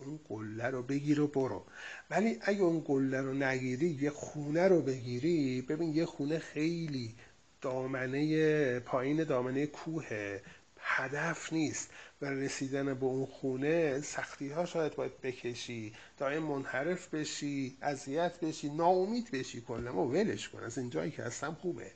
اون 0.00 0.20
قله 0.28 0.66
رو 0.66 0.82
بگیر 0.82 1.20
و 1.20 1.26
برو. 1.26 1.66
ولی 2.10 2.38
اگه 2.40 2.60
اون 2.60 2.80
قله 2.80 3.20
رو 3.20 3.34
نگیری 3.34 3.98
یه 4.00 4.10
خونه 4.10 4.68
رو 4.68 4.82
بگیری 4.82 5.62
ببین 5.62 5.94
یه 5.94 6.06
خونه 6.06 6.38
خیلی 6.38 7.14
دامنه 7.62 8.80
پایین 8.80 9.24
دامنه 9.24 9.66
کوه. 9.66 10.40
هدف 10.78 11.52
نیست. 11.52 11.90
و 12.22 12.26
رسیدن 12.26 12.94
به 12.94 13.06
اون 13.06 13.26
خونه 13.26 14.00
سختی 14.00 14.48
ها 14.48 14.66
شاید 14.66 14.94
باید 14.96 15.20
بکشی. 15.20 15.94
دائم 16.18 16.42
منحرف 16.42 17.14
بشی 17.14 17.78
اذیت 17.82 18.40
بشی 18.40 18.68
ناامید 18.68 19.30
بشی 19.30 19.60
کلا. 19.60 19.94
و 19.94 20.12
ولش 20.12 20.48
کن. 20.48 20.62
از 20.62 20.78
این 20.78 20.90
جایی 20.90 21.10
که 21.10 21.22
هستم 21.22 21.56
خوبه. 21.60 21.90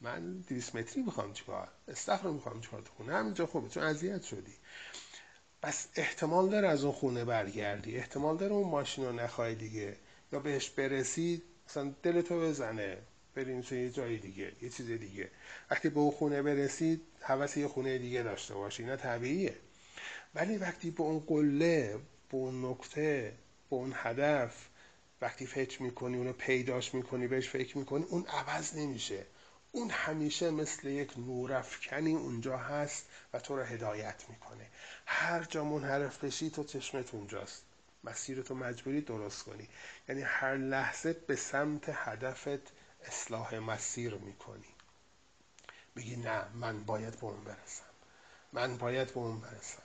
من 0.00 0.40
200 0.40 0.76
متری 0.76 1.02
می‌خوام 1.02 1.32
چیکار؟ 1.32 1.68
استخر 1.88 2.28
می‌خوام 2.28 2.60
چیکار 2.60 2.82
تو 2.82 2.92
خونه؟ 2.96 3.14
همینجا 3.14 3.46
خوبه. 3.46 3.68
چون 3.68 3.82
اذیت 3.82 4.22
شدی. 4.22 4.54
پس 5.62 5.88
احتمال 5.96 6.48
داره 6.48 6.68
از 6.68 6.84
اون 6.84 6.92
خونه 6.92 7.24
برگردی. 7.24 7.96
احتمال 7.96 8.36
داره 8.36 8.52
اون 8.52 8.70
ماشین 8.70 9.04
رو 9.04 9.12
نخوای 9.12 9.54
دیگه. 9.54 9.96
یا 10.32 10.38
بهش 10.40 10.70
برسی 10.70 11.42
مثلا 11.68 11.94
دلتو 12.02 12.40
بزنه. 12.40 12.98
توی 13.44 13.82
یه 13.82 13.90
جای 13.90 14.16
دیگه 14.16 14.52
یه 14.62 14.68
چیز 14.68 14.86
دیگه. 14.86 15.30
وقتی 15.70 15.88
به 15.88 16.00
اون 16.00 16.10
خونه 16.10 16.42
برسید 16.42 17.02
حوث 17.20 17.56
یه 17.56 17.68
خونه 17.68 17.98
دیگه 17.98 18.22
داشته 18.22 18.54
باشی 18.54 18.82
اینا 18.82 18.96
طبیعیه. 18.96 19.56
ولی 20.34 20.56
وقتی 20.58 20.90
به 20.90 21.00
اون 21.00 21.18
قله 21.18 21.98
به 22.30 22.36
اون 22.36 22.70
نکته 22.70 23.32
به 23.70 23.76
اون 23.76 23.92
هدف 23.96 24.66
وقتی 25.20 25.46
فکر 25.46 25.82
می‌کنی 25.82 26.16
اونو 26.16 26.32
پیداش 26.32 26.94
می‌کنی 26.94 27.26
بهش 27.26 27.48
فکر 27.48 27.78
می‌کنی 27.78 28.04
اون 28.04 28.26
عوض 28.26 28.76
نمیشه. 28.76 29.26
اون 29.72 29.90
همیشه 29.90 30.50
مثل 30.50 30.88
یک 30.88 31.18
نورافکنی 31.18 32.14
اونجا 32.14 32.56
هست 32.56 33.06
و 33.32 33.40
تو 33.40 33.56
رو 33.56 33.62
هدایت 33.62 34.24
می‌کنه. 34.28 34.66
هر 35.06 35.44
جا 35.44 35.64
منحرف 35.64 36.24
بشی 36.24 36.50
تو 36.50 36.64
چشمت 36.64 37.14
اونجاست. 37.14 37.62
مسیر 38.04 38.42
تو 38.42 38.54
مجبوری 38.54 39.00
درست 39.00 39.42
کنی. 39.42 39.68
یعنی 40.08 40.22
هر 40.22 40.56
لحظه 40.56 41.12
به 41.12 41.36
سمت 41.36 41.84
هدفت 41.88 42.72
اصلاح 43.06 43.54
مسیر 43.54 44.14
می‌کنی. 44.14 44.74
بگی 45.96 46.16
نه 46.16 46.44
من 46.54 46.84
باید 46.84 47.20
به 47.20 47.24
اون 47.24 47.44
برسم. 47.44 47.84
من 48.52 48.76
باید 48.76 49.08
به 49.08 49.16
اون 49.18 49.40
برسم. 49.40 49.82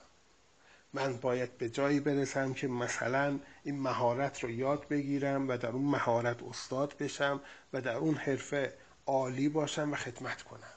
من 0.93 1.17
باید 1.17 1.57
به 1.57 1.69
جایی 1.69 1.99
برسم 1.99 2.53
که 2.53 2.67
مثلا 2.67 3.39
این 3.63 3.79
مهارت 3.79 4.43
رو 4.43 4.49
یاد 4.49 4.87
بگیرم 4.87 5.49
و 5.49 5.57
در 5.57 5.69
اون 5.69 5.85
مهارت 5.85 6.43
استاد 6.43 6.97
بشم 6.97 7.41
و 7.73 7.81
در 7.81 7.95
اون 7.95 8.15
حرفه 8.15 8.77
عالی 9.05 9.49
باشم 9.49 9.93
و 9.93 9.95
خدمت 9.95 10.41
کنم. 10.41 10.73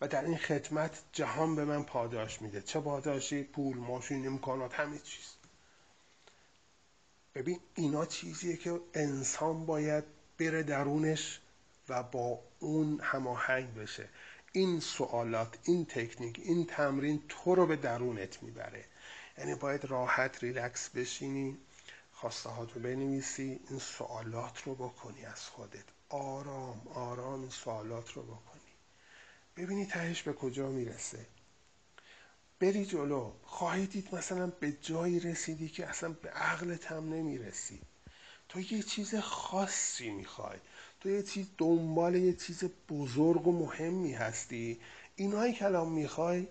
و 0.00 0.08
در 0.08 0.24
این 0.24 0.36
خدمت 0.36 1.02
جهان 1.12 1.56
به 1.56 1.64
من 1.64 1.82
پاداش 1.82 2.42
میده. 2.42 2.62
چه 2.62 2.80
پاداشی؟ 2.80 3.42
پول 3.42 3.76
ماشین 3.76 4.26
امکانات 4.26 4.74
همه 4.74 4.98
چیز. 4.98 5.34
ببین 7.34 7.60
اینا 7.74 8.06
چیزیه 8.06 8.56
که 8.56 8.80
انسان 8.94 9.66
باید 9.66 10.04
بره 10.38 10.62
درونش 10.62 11.40
و 11.90 12.02
با 12.02 12.38
اون 12.58 13.00
هماهنگ 13.02 13.74
بشه. 13.74 14.08
این 14.52 14.80
سوالات 14.80 15.58
این 15.62 15.86
تکنیک 15.86 16.40
این 16.44 16.66
تمرین 16.66 17.22
تو 17.28 17.54
رو 17.54 17.66
به 17.66 17.76
درونت 17.76 18.42
می‌بره. 18.42 18.84
یعنی 19.38 19.54
باید 19.54 19.84
راحت 19.84 20.44
ریلکس 20.44 20.88
بشینی 20.88 21.58
خواسته 22.12 22.56
رو 22.56 22.80
بنویسی 22.80 23.60
این 23.70 23.78
سوالات 23.78 24.62
رو 24.62 24.74
بکنی 24.74 25.24
از 25.24 25.44
خودت. 25.44 25.84
آرام 26.08 26.88
آرام 26.94 27.40
این 27.40 27.50
سوالات 27.50 28.12
رو 28.12 28.22
بکنی. 28.22 28.60
ببینی 29.56 29.86
تهش 29.86 30.22
به 30.22 30.32
کجا 30.32 30.68
می‌رسه. 30.68 31.26
بری 32.60 32.86
جلو. 32.86 33.32
خواهی 33.42 33.86
دید 33.86 34.14
مثلا 34.14 34.46
به 34.46 34.72
جایی 34.72 35.20
رسیدی 35.20 35.68
که 35.68 35.86
اصلا 35.86 36.08
به 36.08 36.30
عقلت 36.30 36.92
هم 36.92 37.14
نمی‌رسی. 37.14 37.80
تو 38.48 38.60
یه 38.60 38.82
چیز 38.82 39.14
خاصی 39.14 40.10
می‌خوای. 40.10 40.58
تو 41.00 41.10
یه 41.10 41.22
چیز 41.22 41.46
دنبال 41.58 42.14
یه 42.14 42.32
چیز 42.32 42.64
بزرگ 42.88 43.46
و 43.46 43.52
مهمی 43.52 44.12
هستی. 44.12 44.80
اینایی 45.16 45.52
که 45.52 45.64
الان 45.64 45.88
می‌خوای 45.88 46.48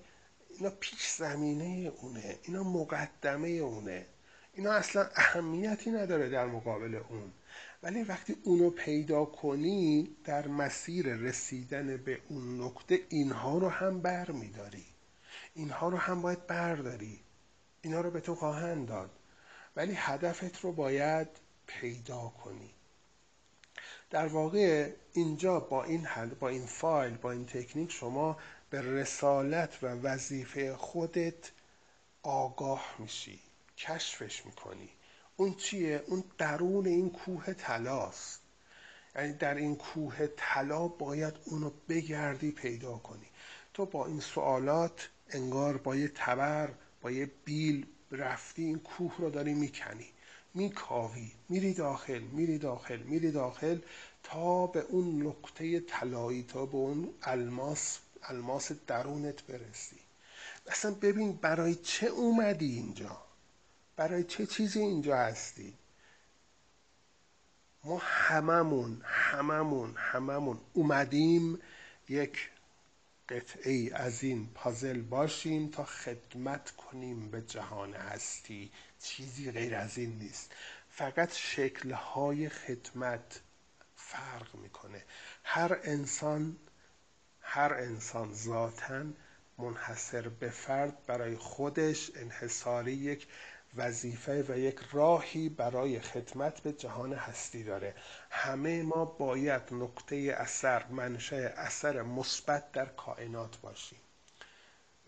اینا 0.50 0.70
پیش 0.80 1.10
زمینه 1.10 1.92
اونه 2.02 2.40
اینا 2.44 2.64
مقدمه 2.64 3.50
اونه. 3.50 4.06
اینا 4.54 4.72
اصلا 4.72 5.10
اهمیتی 5.16 5.92
نداره 5.92 6.30
در 6.30 6.46
مقابل 6.46 6.96
اون. 6.96 7.32
ولی 7.84 8.04
وقتی 8.04 8.36
اونو 8.44 8.70
پیدا 8.70 9.26
کنی 9.26 10.16
در 10.24 10.48
مسیر 10.48 11.16
رسیدن 11.16 11.98
به 11.98 12.20
اون 12.30 12.62
نقطه 12.62 13.00
اینها 13.10 13.58
رو 13.58 13.70
هم 13.70 14.02
بر 14.02 14.32
میداری. 14.32 14.86
اینها 15.54 15.90
رو 15.90 15.98
هم 15.98 16.22
باید 16.22 16.48
برداری. 16.48 17.20
اینها 17.82 18.02
رو 18.02 18.12
به 18.12 18.22
تو 18.22 18.36
خواهند 18.36 18.88
داد. 18.88 19.10
ولی 19.76 19.94
هدفت 19.96 20.60
رو 20.62 20.72
باید 20.72 21.28
پیدا 21.68 22.34
کنی. 22.44 22.74
در 24.10 24.28
واقع 24.28 24.92
اینجا 25.14 25.60
با 25.60 25.84
این 25.84 26.06
حل 26.06 26.30
با 26.30 26.50
این 26.50 26.66
فایل 26.66 27.18
با 27.18 27.32
این 27.32 27.46
تکنیک 27.46 27.92
شما 27.92 28.38
به 28.70 28.82
رسالت 28.82 29.84
و 29.84 29.88
وظیفه 29.88 30.76
خودت 30.76 31.52
آگاه 32.24 32.96
میشی 33.00 33.40
کشفش 33.78 34.46
می‌کنی. 34.46 34.90
اون 35.38 35.56
چیه؟ 35.56 36.04
اون 36.08 36.24
درون 36.38 36.86
این 36.86 37.10
کوه 37.10 37.54
طلاست. 37.54 38.42
یعنی 39.16 39.34
در 39.34 39.56
این 39.56 39.76
کوه 39.76 40.28
طلا 40.38 40.88
باید 40.88 41.34
اونو 41.46 41.72
بگردی 41.90 42.52
پیدا 42.52 42.98
کنی. 42.98 43.28
تو 43.74 43.86
با 43.86 44.06
این 44.06 44.20
سوالات 44.20 45.10
انگار 45.30 45.78
با 45.78 45.96
یه 45.96 46.08
تبر 46.08 46.70
با 47.02 47.12
یه 47.12 47.32
بیل 47.46 47.86
رفتی 48.12 48.64
این 48.64 48.80
کوه 48.80 49.16
رو 49.18 49.30
داری 49.30 49.54
می‌کنی. 49.54 50.08
میکاوی 50.54 51.32
میری 51.50 51.74
داخل 51.74 52.20
میری 52.20 52.58
داخل 52.58 52.98
میری 52.98 53.32
داخل 53.32 53.80
تا 54.24 54.68
به 54.68 54.80
اون 54.80 55.28
نقطه 55.28 55.80
طلایی 55.80 56.44
تا 56.44 56.66
به 56.66 56.76
اون 56.76 57.14
الماس 57.24 58.00
الماس 58.24 58.72
درونت 58.88 59.44
برسی. 59.44 60.00
اصلا 60.68 60.92
ببین 60.92 61.34
برای 61.34 61.76
چه 61.76 62.08
اومدی 62.08 62.74
اینجا؟ 62.74 63.22
برای 63.96 64.24
چه 64.24 64.46
چیزی 64.46 64.80
اینجا 64.80 65.18
هستی؟ 65.18 65.74
ما 67.84 68.02
هممون 68.04 69.02
هممون 69.04 69.94
هممون 69.98 70.60
اومدیم 70.74 71.60
یک 72.10 72.50
قطعه 73.30 73.92
از 73.94 74.24
این 74.24 74.50
پازل 74.54 75.02
باشیم 75.02 75.70
تا 75.70 75.84
خدمت 75.86 76.72
کنیم 76.72 77.32
به 77.32 77.42
جهان 77.42 77.94
هستی. 77.94 78.72
چیزی 79.04 79.52
غیر 79.52 79.76
از 79.76 79.98
این 79.98 80.20
نیست. 80.20 80.52
فقط 80.90 81.34
شکلهای 81.34 82.50
خدمت 82.50 83.42
فرق 83.96 84.56
می‌کنه. 84.56 85.04
هر 85.44 85.80
انسان 85.84 86.58
هر 87.42 87.74
انسان 87.74 88.34
ذاتا 88.34 89.06
منحصر 89.58 90.30
به 90.30 90.50
فرد 90.50 91.06
برای 91.06 91.36
خودش 91.36 92.12
انحصاری 92.16 92.94
یک 92.94 93.28
وظیفه 93.76 94.46
و 94.50 94.58
یک 94.58 94.80
راهی 94.92 95.50
برای 95.50 96.00
خدمت 96.00 96.60
به 96.60 96.74
جهان 96.74 97.14
هستی 97.14 97.64
داره. 97.64 97.96
همه 98.30 98.84
ما 98.84 99.06
باید 99.06 99.62
نقطه 99.72 100.36
اثر 100.38 100.88
منشه 100.88 101.54
اثر 101.58 102.02
مثبت 102.02 102.72
در 102.72 102.86
کائنات 102.86 103.58
باشیم. 103.62 104.00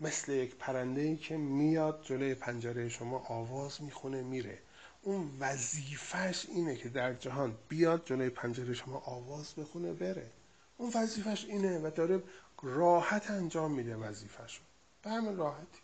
مثل 0.00 0.32
یک 0.32 0.54
پرنده 0.56 1.00
ای 1.00 1.16
که 1.16 1.36
میاد 1.36 2.02
جلوی 2.04 2.34
پنجره 2.34 2.88
شما 2.88 3.18
آواز 3.18 3.82
می‌خونه 3.82 4.22
میره. 4.22 4.58
اون 5.02 5.30
وظیفش 5.40 6.46
اینه 6.48 6.76
که 6.76 6.88
در 6.88 7.14
جهان 7.14 7.56
بیاد 7.68 8.02
جلوی 8.04 8.30
پنجره 8.30 8.74
شما 8.74 8.98
آواز 8.98 9.54
بخونه 9.54 9.92
بره. 9.92 10.30
اون 10.76 10.92
وظیفش 10.94 11.44
اینه 11.44 11.78
و 11.78 11.90
داره 11.90 12.22
راحت 12.62 13.30
انجام 13.30 13.70
میده 13.70 13.96
وظیفش 13.96 14.60
به 15.02 15.10
همین 15.10 15.36
راحتی. 15.36 15.78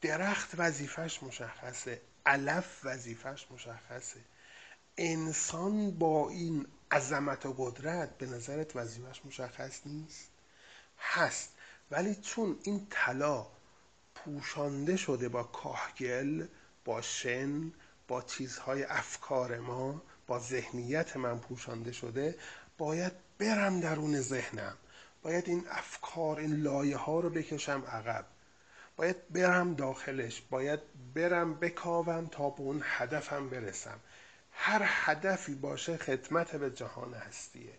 درخت 0.00 0.50
وظیفش 0.58 1.22
مشخصه 1.22 2.00
علف 2.26 2.80
وظیفش 2.84 3.46
مشخصه. 3.50 4.20
انسان 4.96 5.90
با 5.90 6.28
این 6.30 6.66
عظمت 6.90 7.46
و 7.46 7.54
قدرت 7.58 8.18
به 8.18 8.26
نظرت 8.26 8.76
وظیفش 8.76 9.20
مشخص 9.24 9.80
نیست؟ 9.86 10.30
هست. 10.98 11.52
ولی 11.90 12.14
چون 12.14 12.58
این 12.62 12.86
طلا 12.90 13.46
پوشانده 14.14 14.96
شده 14.96 15.28
با 15.28 15.42
کاهگل 15.42 16.46
با 16.84 17.02
شن 17.02 17.72
با 18.08 18.22
چیزهای 18.22 18.84
افکار 18.84 19.58
ما 19.58 20.02
با 20.26 20.38
ذهنیت 20.38 21.16
من 21.16 21.38
پوشانده 21.38 21.92
شده 21.92 22.38
باید 22.78 23.12
برم 23.38 23.80
درون 23.80 24.20
ذهنم. 24.20 24.76
باید 25.22 25.48
این 25.48 25.64
افکار 25.70 26.38
این 26.38 26.54
لایه 26.56 26.96
ها 26.96 27.20
رو 27.20 27.30
بکشم 27.30 27.84
عقب. 27.86 28.26
باید 28.98 29.28
برم 29.32 29.74
داخلش 29.74 30.42
باید 30.50 30.80
برم 31.14 31.54
بکاوم 31.54 32.26
تا 32.26 32.50
به 32.50 32.60
اون 32.60 32.80
هدفم 32.84 33.48
برسم. 33.48 34.00
هر 34.50 34.82
هدفی 34.84 35.54
باشه 35.54 35.96
خدمت 35.96 36.56
به 36.56 36.70
جهان 36.70 37.14
هستیه. 37.14 37.72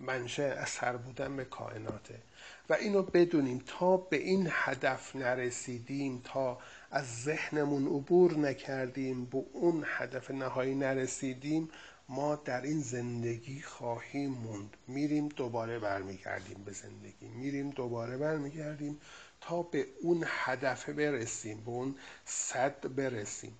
منشه 0.00 0.42
اثر 0.42 0.96
بودن 0.96 1.36
به 1.36 1.44
کائناته. 1.44 2.22
و 2.68 2.74
اینو 2.74 3.02
بدونیم 3.02 3.62
تا 3.66 3.96
به 3.96 4.16
این 4.16 4.48
هدف 4.50 5.16
نرسیدیم 5.16 6.20
تا 6.24 6.58
از 6.90 7.22
ذهنمون 7.22 7.86
عبور 7.86 8.34
نکردیم 8.34 9.24
به 9.24 9.42
اون 9.52 9.84
هدف 9.86 10.30
نهایی 10.30 10.74
نرسیدیم 10.74 11.68
ما 12.08 12.36
در 12.36 12.62
این 12.62 12.80
زندگی 12.80 13.62
خواهیم 13.62 14.30
موند. 14.30 14.76
میریم 14.88 15.28
دوباره 15.28 15.78
برمیگردیم 15.78 16.64
به 16.64 16.72
زندگی. 16.72 17.28
میریم 17.28 17.70
دوباره 17.70 18.16
برمیگردیم 18.16 19.00
تا 19.42 19.62
به 19.62 19.86
اون 20.00 20.24
هدف 20.26 20.88
برسیم 20.88 21.60
به 21.60 21.70
اون 21.70 21.96
صد 22.24 22.94
برسیم. 22.94 23.58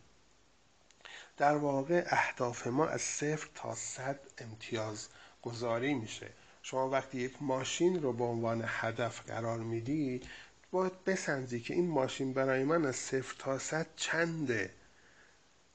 در 1.36 1.56
واقع 1.56 2.04
اهداف 2.06 2.66
ما 2.66 2.86
از 2.86 3.00
صفر 3.00 3.48
تا 3.54 3.74
صد 3.74 4.20
امتیاز 4.38 5.08
گذاری 5.42 5.94
میشه. 5.94 6.30
شما 6.62 6.90
وقتی 6.90 7.18
یک 7.18 7.36
ماشین 7.40 8.02
رو 8.02 8.12
به 8.12 8.24
عنوان 8.24 8.64
هدف 8.66 9.20
قرار 9.20 9.58
میدی 9.58 10.20
باید 10.70 11.04
بسنجی 11.04 11.60
که 11.60 11.74
این 11.74 11.88
ماشین 11.88 12.32
برای 12.32 12.64
من 12.64 12.84
از 12.84 12.96
صفر 12.96 13.34
تا 13.38 13.58
صد 13.58 13.86
چنده. 13.96 14.70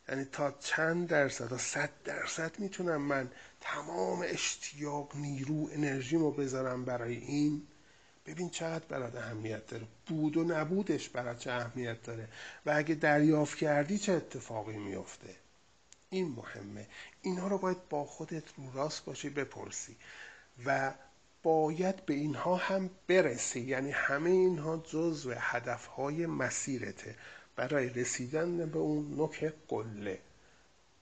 یعنی 0.10 0.26
تا 0.26 0.52
چند 0.52 1.08
درصد 1.08 1.48
تا 1.48 1.58
صد 1.58 1.90
درصد 2.04 2.60
می‌تونم 2.60 3.02
من 3.02 3.32
تمام 3.62 4.24
اشتیاق 4.26 5.16
نیرو 5.16 5.70
انرژیمو 5.72 6.32
بذارم 6.32 6.86
برای 6.86 7.18
این؟ 7.18 7.68
ببین 8.28 8.50
چقدر 8.50 8.86
برات 8.86 9.16
اهمیت 9.16 9.68
داره. 9.68 9.88
بود 10.08 10.38
و 10.38 10.44
نبودش 10.44 11.10
برات 11.10 11.40
چه 11.40 11.52
اهمیت 11.52 12.04
داره. 12.04 12.28
و 12.66 12.74
اگه 12.76 12.96
دریافت 12.96 13.58
کردی 13.58 13.98
چه 13.98 14.14
اتفاقی 14.14 14.78
میفته 14.78 15.36
این 16.10 16.28
مهمه. 16.28 16.88
اینها 17.22 17.48
رو 17.48 17.58
باید 17.58 17.90
با 17.90 18.06
خودت 18.06 18.44
رو 18.58 18.74
راست 18.74 19.06
باشی 19.06 19.30
بپرسی. 19.30 19.96
و 20.66 20.94
باید 21.44 22.06
به 22.06 22.14
اینها 22.14 22.56
هم 22.56 22.90
برسی. 23.08 23.60
یعنی 23.60 23.92
همه 23.92 24.30
اینها 24.30 24.78
جزو 24.78 25.34
هدفهای 25.38 26.26
مسیرته. 26.26 27.16
برای 27.56 27.90
رسیدن 27.90 28.70
به 28.70 28.80
اون 28.80 29.16
نوک 29.16 29.54
قله. 29.68 30.20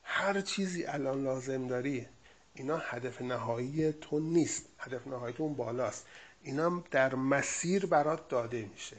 هر 0.04 0.42
چیزی 0.42 0.86
الان 0.86 1.24
لازم 1.24 1.68
داری 1.68 2.08
اینا 2.54 2.78
هدف 2.78 3.22
نهایی 3.22 3.92
تو 3.92 4.20
نیست. 4.20 4.66
هدف 4.80 5.08
نهایی 5.08 5.34
تو 5.34 5.44
اون 5.44 5.56
بالاست. 5.56 6.06
اینا 6.46 6.84
در 6.92 7.16
مسیر 7.16 7.86
برات 7.86 8.28
داده 8.28 8.66
میشه. 8.66 8.98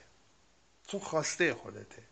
چون 0.87 1.01
خواسته 1.01 1.55
خودته. 1.55 2.03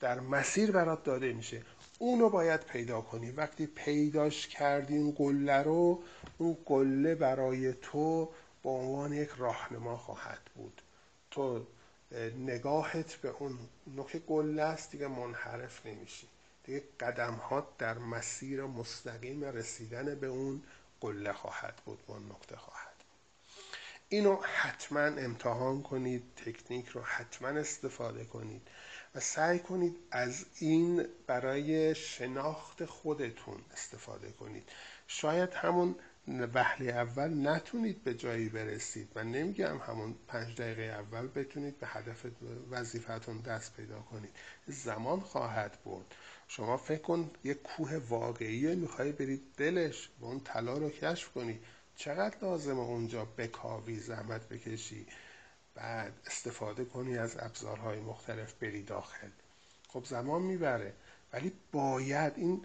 در 0.00 0.20
مسیر 0.20 0.70
برات 0.70 1.04
داده 1.04 1.32
میشه. 1.32 1.62
اونو 1.98 2.28
باید 2.28 2.60
پیدا 2.60 3.00
کنی. 3.00 3.30
وقتی 3.30 3.66
پیداش 3.66 4.48
کردی 4.48 4.98
اون 4.98 5.12
قله 5.12 5.62
رو 5.62 6.02
اون 6.38 6.56
قله 6.66 7.14
برای 7.14 7.72
تو 7.72 8.28
به 8.62 8.70
عنوان 8.70 9.12
یک 9.12 9.30
راهنما 9.36 9.96
خواهد 9.96 10.40
بود. 10.54 10.82
تو 11.30 11.66
نگاهت 12.38 13.14
به 13.14 13.28
اون 13.28 13.58
نوک 13.86 14.16
گله 14.16 14.62
است 14.62 14.90
دیگه 14.90 15.06
منحرف 15.06 15.86
نمیشی. 15.86 16.28
دیگه 16.64 16.82
قدم 17.00 17.34
ها 17.34 17.66
در 17.78 17.98
مسیر 17.98 18.64
مستقیم 18.64 19.44
رسیدن 19.44 20.14
به 20.14 20.26
اون 20.26 20.62
قله 21.00 21.32
خواهد 21.32 21.76
بود 21.84 21.98
اون 22.06 22.26
نقطه 22.26 22.56
خواهد. 22.56 22.91
اینو 24.12 24.36
حتما 24.42 25.00
امتحان 25.00 25.82
کنید 25.82 26.22
تکنیک 26.36 26.88
رو 26.88 27.02
حتما 27.02 27.48
استفاده 27.48 28.24
کنید 28.24 28.62
و 29.14 29.20
سعی 29.20 29.58
کنید 29.58 29.96
از 30.10 30.46
این 30.58 31.06
برای 31.26 31.94
شناخت 31.94 32.84
خودتون 32.84 33.60
استفاده 33.72 34.30
کنید. 34.30 34.68
شاید 35.06 35.52
همون 35.52 35.94
وحلی 36.54 36.90
اول 36.90 37.48
نتونید 37.48 38.04
به 38.04 38.14
جایی 38.14 38.48
برسید. 38.48 39.08
من 39.14 39.30
نمیگم 39.30 39.78
همون 39.78 40.14
پنج 40.28 40.56
دقیقه 40.56 40.82
اول 40.82 41.26
بتونید 41.26 41.78
به 41.78 41.86
هدف 41.86 42.26
وظیفتون 42.70 43.38
دست 43.38 43.76
پیدا 43.76 44.00
کنید. 44.00 44.30
زمان 44.66 45.20
خواهد 45.20 45.78
برد. 45.84 46.14
شما 46.48 46.76
فکر 46.76 47.02
کن 47.02 47.30
یک 47.44 47.62
کوه 47.62 47.96
واقعی 47.96 48.74
می‌خوای 48.74 49.12
برید 49.12 49.42
دلش 49.56 50.10
و 50.20 50.24
اون 50.24 50.40
طلا 50.40 50.78
رو 50.78 50.90
کشف 50.90 51.32
کنی. 51.32 51.60
چقدر 51.96 52.36
لازمه 52.42 52.80
اونجا 52.80 53.24
بکاوی 53.24 53.98
زحمت 53.98 54.48
بکشی؟ 54.48 55.06
بعد 55.74 56.12
استفاده 56.26 56.84
کنی 56.84 57.18
از 57.18 57.36
ابزارهای 57.38 58.00
مختلف 58.00 58.52
بری 58.52 58.82
داخل. 58.82 59.28
خب 59.88 60.04
زمان 60.04 60.42
می‌بره. 60.42 60.92
ولی 61.32 61.52
باید 61.72 62.32
این 62.36 62.64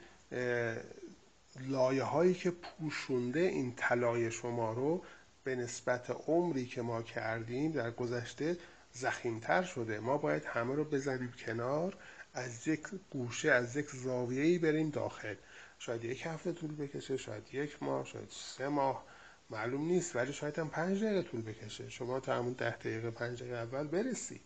لایه 1.59 2.03
هایی 2.03 2.33
که 2.33 2.51
پوشونده 2.51 3.39
این 3.39 3.73
طلای 3.75 4.31
شما 4.31 4.73
رو 4.73 5.03
به 5.43 5.55
نسبت 5.55 6.09
عمری 6.09 6.65
که 6.65 6.81
ما 6.81 7.01
کردیم 7.01 7.71
در 7.71 7.91
گذشته 7.91 8.57
زخیمتر 8.93 9.63
شده. 9.63 9.99
ما 9.99 10.17
باید 10.17 10.45
همه 10.45 10.75
رو 10.75 10.83
بزنیم 10.83 11.33
کنار 11.45 11.97
از 12.33 12.67
یک 12.67 12.87
گوشه 13.09 13.51
از 13.51 13.75
یک 13.75 13.89
زاویه‌ای 13.89 14.57
بریم 14.57 14.89
داخل. 14.89 15.35
شاید 15.79 16.03
یک 16.03 16.25
هفته 16.25 16.53
طول 16.53 16.75
بکشه 16.75 17.17
شاید 17.17 17.53
یک 17.53 17.83
ماه 17.83 18.05
شاید 18.05 18.29
سه 18.29 18.67
ماه. 18.67 19.05
معلوم 19.49 19.87
نیست 19.87 20.15
ولی 20.15 20.33
شاید 20.33 20.59
هم 20.59 20.69
پنج 20.69 21.03
دقیقه 21.03 21.21
طول 21.21 21.41
بکشه. 21.41 21.89
شما 21.89 22.19
تا 22.19 22.35
همون 22.35 22.53
ده 22.53 22.75
دقیقه 22.75 23.11
پنج 23.11 23.39
دقیقه 23.43 23.57
اول 23.57 23.87
برسی. 23.87 24.41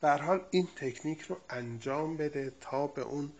به 0.00 0.10
حال 0.10 0.46
این 0.50 0.68
تکنیک 0.76 1.20
رو 1.20 1.40
انجام 1.50 2.16
بده 2.16 2.52
تا 2.60 2.86
به 2.86 3.02
اون 3.02 3.32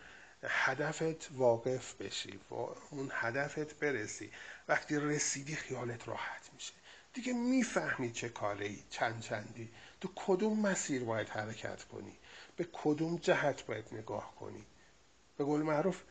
هدفت 0.43 1.31
واقف 1.31 1.95
بشی 1.95 2.39
و 2.49 2.53
اون 2.53 3.09
هدفت 3.11 3.79
برسی. 3.79 4.31
وقتی 4.67 4.97
رسیدی 4.99 5.55
خیالت 5.55 6.07
راحت 6.07 6.49
میشه. 6.53 6.73
دیگه 7.13 7.33
می‌فهمی 7.33 8.11
چه 8.11 8.29
کاری 8.29 8.83
چند 8.89 9.21
چندی. 9.21 9.69
تو 10.01 10.09
کدوم 10.15 10.59
مسیر 10.59 11.03
باید 11.03 11.29
حرکت 11.29 11.83
کنی؟ 11.83 12.17
به 12.55 12.67
کدوم 12.73 13.17
جهت 13.17 13.65
باید 13.65 13.85
نگاه 13.91 14.35
کنی؟ 14.35 14.65
به 15.37 15.43
قول 15.43 15.61
معروف 15.61 16.01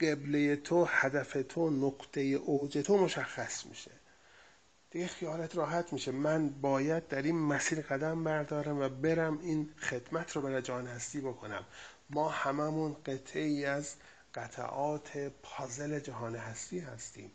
قبله 0.00 0.56
تو 0.56 0.84
هدف 0.84 1.36
تو 1.48 1.70
نقطه 1.70 2.20
اوج 2.20 2.78
تو 2.78 2.98
مشخص 2.98 3.66
میشه. 3.66 3.90
دیگه 4.90 5.06
خیالت 5.06 5.56
راحت 5.56 5.92
میشه. 5.92 6.12
من 6.12 6.48
باید 6.48 7.08
در 7.08 7.22
این 7.22 7.38
مسیر 7.38 7.80
قدم 7.80 8.24
بردارم 8.24 8.80
و 8.80 8.88
برم 8.88 9.38
این 9.38 9.70
خدمت 9.78 10.32
رو 10.32 10.42
برای 10.42 10.62
جان 10.62 10.86
هستی 10.86 11.20
بکنم. 11.20 11.64
ما 12.10 12.28
هممون 12.28 12.96
قطعه 13.06 13.42
ای 13.42 13.64
از 13.64 13.94
قطعات 14.34 15.32
پازل 15.42 15.98
جهان 15.98 16.36
هستی 16.36 16.78
هستیم. 16.78 17.30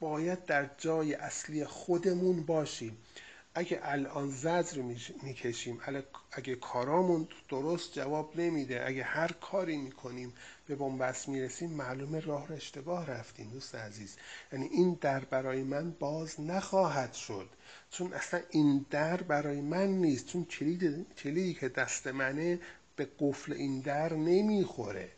باید 0.00 0.44
در 0.44 0.70
جای 0.78 1.14
اصلی 1.14 1.64
خودمون 1.64 2.42
باشیم. 2.42 2.98
اگه 3.56 3.80
الان 3.82 4.30
زجر 4.30 4.82
می‌کشیم 5.22 5.80
اگه 6.32 6.54
کارامون 6.54 7.28
درست 7.48 7.92
جواب 7.92 8.40
نمیده 8.40 8.86
اگه 8.86 9.02
هر 9.02 9.32
کاری 9.32 9.76
می‌کنیم 9.76 10.32
به 10.66 10.76
بنبست 10.76 11.28
می‌رسیم 11.28 11.70
معلومه 11.70 12.20
راه 12.20 12.48
رو 12.48 12.54
اشتباه 12.54 13.06
رفتیم 13.06 13.50
دوست 13.50 13.74
عزیز. 13.74 14.16
یعنی 14.52 14.66
این 14.66 14.98
در 15.00 15.20
برای 15.20 15.62
من 15.62 15.90
باز 15.90 16.40
نخواهد 16.40 17.12
شد. 17.12 17.48
چون 17.90 18.12
اصلا 18.12 18.40
این 18.50 18.86
در 18.90 19.22
برای 19.22 19.60
من 19.60 19.86
نیست. 19.86 20.26
چون 20.26 20.44
کلید 20.44 21.06
کلیدی 21.16 21.54
که 21.54 21.68
دست 21.68 22.06
منه 22.06 22.60
به 22.96 23.08
قفل 23.18 23.52
این 23.52 23.80
در 23.80 24.12
نمی‌خوره. 24.12 25.10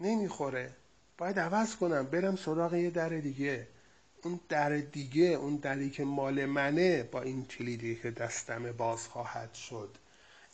نمی‌خوره. 0.00 0.72
باید 1.18 1.38
عوض 1.38 1.76
کنم 1.76 2.06
برم 2.06 2.36
سراغ 2.36 2.74
یه 2.74 2.90
در 2.90 3.08
دیگه. 3.08 3.68
اون 4.24 4.40
در 4.48 4.76
دیگه 4.76 5.24
اون 5.24 5.56
دری 5.56 5.90
که 5.90 6.04
مال 6.04 6.46
منه 6.46 7.02
با 7.02 7.22
این 7.22 7.46
کلیدی 7.46 7.96
که 7.96 8.10
دستم 8.10 8.72
باز 8.72 9.08
خواهد 9.08 9.54
شد. 9.54 9.90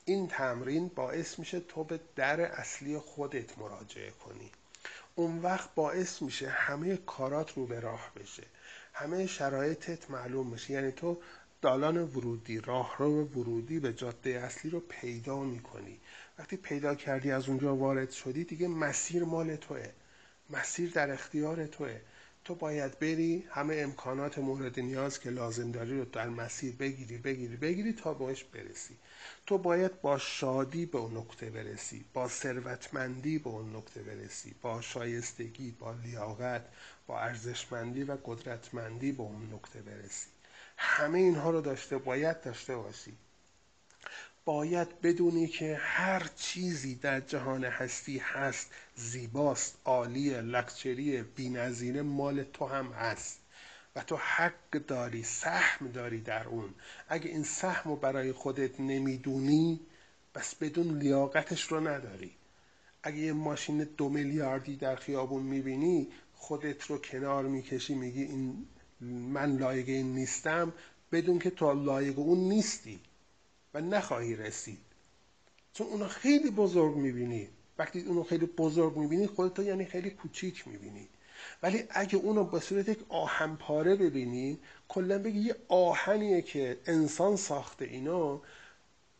این 0.04 0.28
تمرین 0.28 0.88
باعث 0.88 1.38
میشه 1.38 1.60
تو 1.60 1.84
به 1.84 2.00
در 2.16 2.40
اصلی 2.40 2.98
خودت 2.98 3.58
مراجعه 3.58 4.10
کنی. 4.10 4.50
اون 5.14 5.38
وقت 5.38 5.74
باعث 5.74 6.22
میشه 6.22 6.48
همه 6.48 6.96
کارات 6.96 7.54
رو 7.54 7.66
به 7.66 7.80
راه 7.80 8.12
بشه. 8.16 8.42
همه 8.92 9.26
شرایطت 9.26 10.10
معلوم 10.10 10.46
میشه. 10.46 10.72
یعنی 10.72 10.92
تو 10.92 11.20
دالان 11.62 11.98
ورودی 11.98 12.60
راهرو 12.60 13.24
ورودی 13.24 13.80
به 13.80 13.92
جاده 13.92 14.30
اصلی 14.30 14.70
رو 14.70 14.80
پیدا 14.80 15.40
می‌کنی. 15.40 16.00
وقتی 16.38 16.56
پیدا 16.56 16.94
کردی 16.94 17.30
از 17.30 17.48
اونجا 17.48 17.76
وارد 17.76 18.10
شدی 18.10 18.44
دیگه 18.44 18.68
مسیر 18.68 19.24
مال 19.24 19.56
توه. 19.56 19.90
مسیر 20.50 20.90
در 20.90 21.10
اختیار 21.10 21.66
توه. 21.66 22.00
تو 22.44 22.54
باید 22.54 22.98
بری 22.98 23.44
همه 23.50 23.76
امکانات 23.76 24.38
مورد 24.38 24.80
نیاز 24.80 25.20
که 25.20 25.30
لازم 25.30 25.70
داری 25.72 25.98
رو 25.98 26.04
در 26.04 26.28
مسیر 26.28 26.74
بگیری 26.76 27.18
بگیری 27.18 27.56
بگیری 27.56 27.92
تا 27.92 28.14
بهش 28.14 28.44
برسی. 28.44 28.96
تو 29.46 29.58
باید 29.58 30.00
با 30.00 30.18
شادی 30.18 30.86
به 30.86 30.98
اون 30.98 31.16
نقطه 31.16 31.50
برسی 31.50 32.04
با 32.14 32.28
ثروتمندی 32.28 33.38
به 33.38 33.48
اون 33.48 33.76
نقطه 33.76 34.02
برسی 34.02 34.54
با 34.62 34.80
شایستگی 34.80 35.70
با 35.70 35.92
لیاقت 35.92 36.62
با 37.06 37.20
ارزشمندی 37.20 38.02
و 38.04 38.16
قدرتمندی 38.24 39.12
به 39.12 39.22
اون 39.22 39.52
نقطه 39.52 39.80
برسی. 39.80 40.28
همه 40.76 41.18
اینها 41.18 41.50
رو 41.50 41.60
داشته 41.60 41.98
باید 41.98 42.40
داشته 42.40 42.76
باشی. 42.76 43.12
باید 44.44 45.00
بدونی 45.00 45.46
که 45.46 45.76
هر 45.80 46.30
چیزی 46.36 46.94
در 46.94 47.20
جهان 47.20 47.64
هستی 47.64 48.18
هست 48.18 48.70
زیباست 49.00 49.78
عالی 49.84 50.40
لکچری 50.40 51.22
بینظیره 51.22 52.02
مال 52.02 52.42
تو 52.42 52.66
هم 52.66 52.86
هست. 52.86 53.40
و 53.96 54.02
تو 54.02 54.16
حق 54.16 54.72
داری 54.86 55.22
سهم 55.22 55.88
داری 55.88 56.20
در 56.20 56.48
اون. 56.48 56.74
اگه 57.08 57.30
این 57.30 57.42
سهم 57.42 57.90
رو 57.90 57.96
برای 57.96 58.32
خودت 58.32 58.80
نمی‌دونی 58.80 59.80
بس 60.34 60.54
بدون 60.54 60.98
لیاقتش 60.98 61.62
رو 61.62 61.88
نداری. 61.88 62.32
اگه 63.02 63.18
یه 63.18 63.32
ماشین 63.32 63.84
دو 63.84 64.08
میلیاردی 64.08 64.76
در 64.76 64.96
خیابون 64.96 65.42
می‌بینی 65.42 66.08
خودت 66.34 66.82
رو 66.84 66.98
کنار 66.98 67.44
می‌کشی 67.44 67.94
میگی 67.94 68.22
این 68.22 68.66
من 69.00 69.56
لایق 69.56 69.88
این 69.88 70.14
نیستم 70.14 70.72
بدون 71.12 71.38
که 71.38 71.50
تو 71.50 71.72
لایق 71.72 72.18
اون 72.18 72.38
نیستی 72.38 73.00
و 73.74 73.80
نخواهی 73.80 74.36
رسید. 74.36 74.78
چون 75.72 75.86
اونو 75.86 76.08
خیلی 76.08 76.50
بزرگ 76.50 76.96
می‌بینی. 76.96 77.48
وقتی 77.80 78.00
اونو 78.00 78.22
خیلی 78.22 78.46
بزرگ 78.46 78.96
می‌بینی 78.96 79.26
خودت 79.26 79.58
یعنی 79.58 79.84
خیلی 79.84 80.10
کوچیک 80.10 80.68
می‌بینی. 80.68 81.08
ولی 81.62 81.84
اگه 81.90 82.16
اونو 82.16 82.44
به 82.44 82.60
صورت 82.60 82.88
یک 82.88 82.98
آهن 83.08 83.56
پاره 83.56 83.96
ببینی 83.96 84.58
کلا 84.88 85.18
بگی 85.18 85.40
یه 85.40 85.56
آهنیه 85.68 86.42
که 86.42 86.78
انسان 86.86 87.36
ساخته 87.36 87.84
اینو 87.84 88.40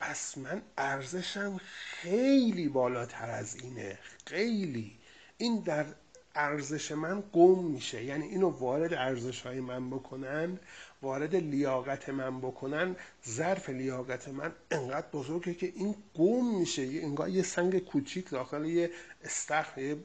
پس 0.01 0.38
من 0.38 0.62
ارزشم 0.79 1.61
خیلی 1.64 2.68
بالاتر 2.68 3.31
از 3.31 3.57
اینه. 3.57 3.99
خیلی. 4.27 4.92
این 5.38 5.61
در 5.61 5.87
ارزش 6.35 6.92
من 6.92 7.23
گم 7.33 7.64
میشه. 7.64 8.05
یعنی 8.05 8.27
اینو 8.27 8.49
وارد 8.51 8.94
ارزش 8.94 9.40
های 9.42 9.61
من 9.61 9.90
بکنن. 9.90 10.59
وارد 11.03 11.37
لیاقت 11.37 12.09
من 12.09 12.41
بکنن 12.41 12.97
ظرف 13.29 13.69
لیاقت 13.69 14.29
من 14.29 14.53
انقدر 14.71 15.07
بزرگه 15.13 15.55
که 15.55 15.73
این 15.77 15.95
گم 16.15 16.59
میشه. 16.59 16.83
انگار 16.83 17.29
یه 17.29 17.43
سنگ 17.43 17.79
کوچیک 17.79 18.31
داخل 18.31 18.65
یه 18.65 18.91
استخر 19.25 19.81
یه 19.83 19.97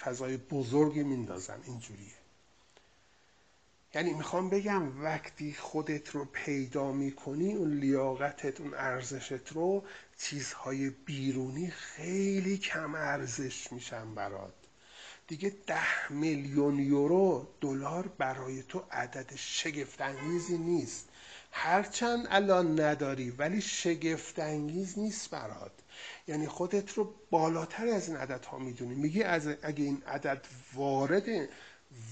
فضای 0.00 0.36
بزرگی 0.36 1.02
میندازن. 1.02 1.60
اینجوریه. 1.66 2.12
یعنی 3.94 4.12
می‌خوام 4.14 4.50
بگم 4.50 5.04
وقتی 5.04 5.52
خودت 5.52 6.10
رو 6.10 6.24
پیدا 6.24 6.92
می‌کنی 6.92 7.54
اون 7.54 7.74
لیاقتت 7.74 8.60
اون 8.60 8.74
ارزشت 8.74 9.52
رو 9.52 9.84
چیزهای 10.18 10.90
بیرونی 10.90 11.70
خیلی 11.70 12.58
کم 12.58 12.94
ارزش 12.94 13.72
میشن 13.72 14.14
برات. 14.14 14.57
دیگه 15.28 15.52
ده 15.66 16.12
میلیون 16.12 16.78
یورو 16.78 17.46
دلار 17.60 18.08
برای 18.08 18.62
تو 18.62 18.84
عدد 18.90 19.30
شگفتانگیزی 19.36 20.58
نیست. 20.58 21.08
هرچند 21.52 22.26
الان 22.30 22.80
نداری 22.80 23.30
ولی 23.30 23.60
شگفتانگیز 23.60 24.98
نیست 24.98 25.30
برات. 25.30 25.72
یعنی 26.28 26.46
خودت 26.46 26.92
رو 26.92 27.14
بالاتر 27.30 27.86
از 27.88 28.08
این 28.08 28.16
عدد 28.16 28.44
ها 28.44 28.58
می‌دونی. 28.58 28.94
میگی 28.94 29.22
از 29.22 29.46
اگه 29.62 29.84
این 29.84 30.02
عدد 30.06 30.46
وارد 30.74 31.48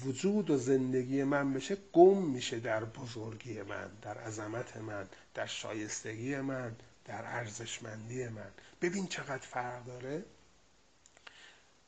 وجود 0.04 0.50
و 0.50 0.56
زندگی 0.56 1.24
من 1.24 1.52
بشه 1.52 1.76
گم 1.92 2.22
میشه 2.22 2.60
در 2.60 2.84
بزرگی 2.84 3.62
من 3.62 3.90
در 4.02 4.18
عظمت 4.18 4.76
من 4.76 5.08
در 5.34 5.46
شایستگی 5.46 6.36
من 6.36 6.76
در 7.04 7.24
ارزشمندی 7.24 8.28
من. 8.28 8.50
ببین 8.82 9.06
چقدر 9.06 9.46
فرق 9.46 9.84
داره. 9.84 10.24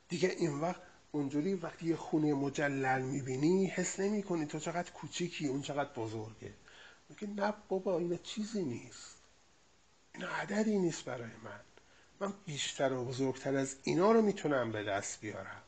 دیگه 0.09 0.29
این 0.29 0.61
وقت 0.61 0.81
اونجوری 1.13 1.55
وقتی 1.55 1.87
یه 1.87 1.97
خونه 1.97 2.35
مجلل 2.35 3.03
می‌بینی 3.03 3.67
حس 3.67 4.01
نمی 4.01 4.23
کنی 4.23 4.47
تو 4.47 4.59
چقدر 4.59 4.91
کوچیکی 4.91 5.47
اون 5.47 5.63
چقدر 5.63 5.93
بزرگه. 5.93 6.53
میگه 7.09 7.29
نه 7.29 7.55
بابا 7.69 7.99
این 7.99 8.19
چیزی 8.23 8.63
نیست. 8.63 9.17
این 10.15 10.25
عددی 10.25 10.79
نیست 10.79 11.05
برای 11.05 11.31
من. 11.45 11.61
من 12.21 12.35
بیشتر 12.47 12.93
و 12.93 13.05
بزرگتر 13.05 13.57
از 13.57 13.77
اینا 13.83 14.13
رو 14.13 14.23
می‌تونم 14.23 14.73
به 14.73 14.85
دست 14.85 15.21
بیارم. 15.21 15.63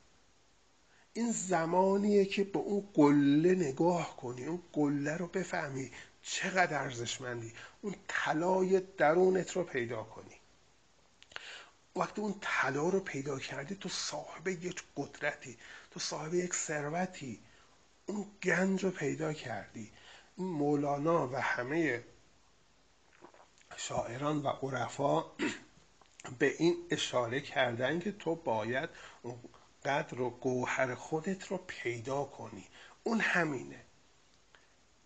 این 1.12 1.32
زمانیه 1.32 2.24
که 2.24 2.44
به 2.44 2.58
اون 2.58 2.88
قله 2.94 3.54
نگاه 3.54 4.16
کنی 4.16 4.44
اون 4.44 4.62
قله 4.72 5.16
رو 5.16 5.26
بفهمی 5.26 5.90
چقدر 6.22 6.82
ارزشمندی. 6.82 7.52
اون 7.82 7.94
طلای 8.08 8.80
درونت 8.80 9.52
رو 9.52 9.64
پیدا 9.64 10.02
کنی. 10.02 10.39
وقتی 12.00 12.20
اون 12.20 12.34
طلا 12.40 12.88
رو 12.88 13.00
پیدا 13.00 13.38
کردی 13.38 13.74
تو 13.74 13.88
صاحب 13.88 14.48
یک 14.48 14.82
قدرتی 14.96 15.58
تو 15.90 16.00
صاحب 16.00 16.34
یک 16.34 16.54
ثروتی. 16.54 17.40
اون 18.06 18.26
گنج 18.42 18.84
رو 18.84 18.90
پیدا 18.90 19.32
کردی. 19.32 19.92
این 20.36 20.46
مولانا 20.46 21.28
و 21.28 21.36
همه 21.36 22.04
شاعران 23.76 24.42
و 24.42 24.48
عرفا 24.48 25.24
به 26.38 26.54
این 26.58 26.76
اشاره 26.90 27.40
کردن 27.40 28.00
که 28.00 28.12
تو 28.12 28.34
باید 28.34 28.88
اون 29.22 29.40
قدر 29.84 30.20
و 30.20 30.30
گوهر 30.30 30.94
خودت 30.94 31.46
رو 31.46 31.56
پیدا 31.66 32.24
کنی. 32.24 32.66
اون 33.02 33.20
همینه. 33.20 33.84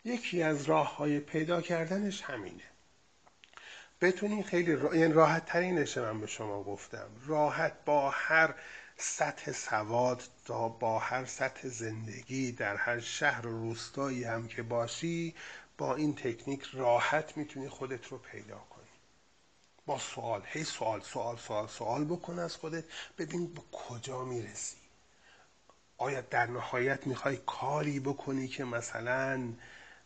یکی 0.04 0.42
از 0.42 0.62
راه 0.62 0.96
های 0.96 1.20
پیدا 1.20 1.60
کردنش 1.60 2.22
همینه. 2.22 2.73
بتونین 4.04 4.42
خیلی 4.42 4.76
را... 4.76 4.96
یعنی 4.96 5.12
راحت 5.12 5.46
ترینشه 5.46 6.00
من 6.00 6.20
به 6.20 6.26
شما 6.26 6.62
گفتم. 6.62 7.06
راحت 7.26 7.84
با 7.84 8.10
هر 8.10 8.54
سطح 8.96 9.52
سواد 9.52 10.22
تا 10.44 10.68
با 10.68 10.98
هر 10.98 11.24
سطح 11.24 11.68
زندگی 11.68 12.52
در 12.52 12.76
هر 12.76 13.00
شهر 13.00 13.46
و 13.46 13.50
روستایی 13.50 14.24
هم 14.24 14.48
که 14.48 14.62
باشی 14.62 15.34
با 15.78 15.94
این 15.94 16.14
تکنیک 16.14 16.62
راحت 16.72 17.36
می‌تونی 17.36 17.68
خودت 17.68 18.06
رو 18.06 18.18
پیدا 18.18 18.58
کنی. 18.58 18.84
با 19.86 19.98
سوال 19.98 20.42
هی 20.46 20.64
سوال 20.64 21.00
سوال 21.00 21.36
سوال 21.36 21.66
سوال 21.66 22.04
بکن 22.04 22.38
از 22.38 22.56
خودت 22.56 22.84
ببین 23.18 23.54
به 23.54 23.60
کجا 23.72 24.24
می‌رسی. 24.24 24.76
آیا 25.98 26.20
در 26.20 26.46
نهایت 26.46 27.06
می‌خوای 27.06 27.36
کاری 27.46 28.00
بکنی 28.00 28.48
که 28.48 28.64
مثلا 28.64 29.52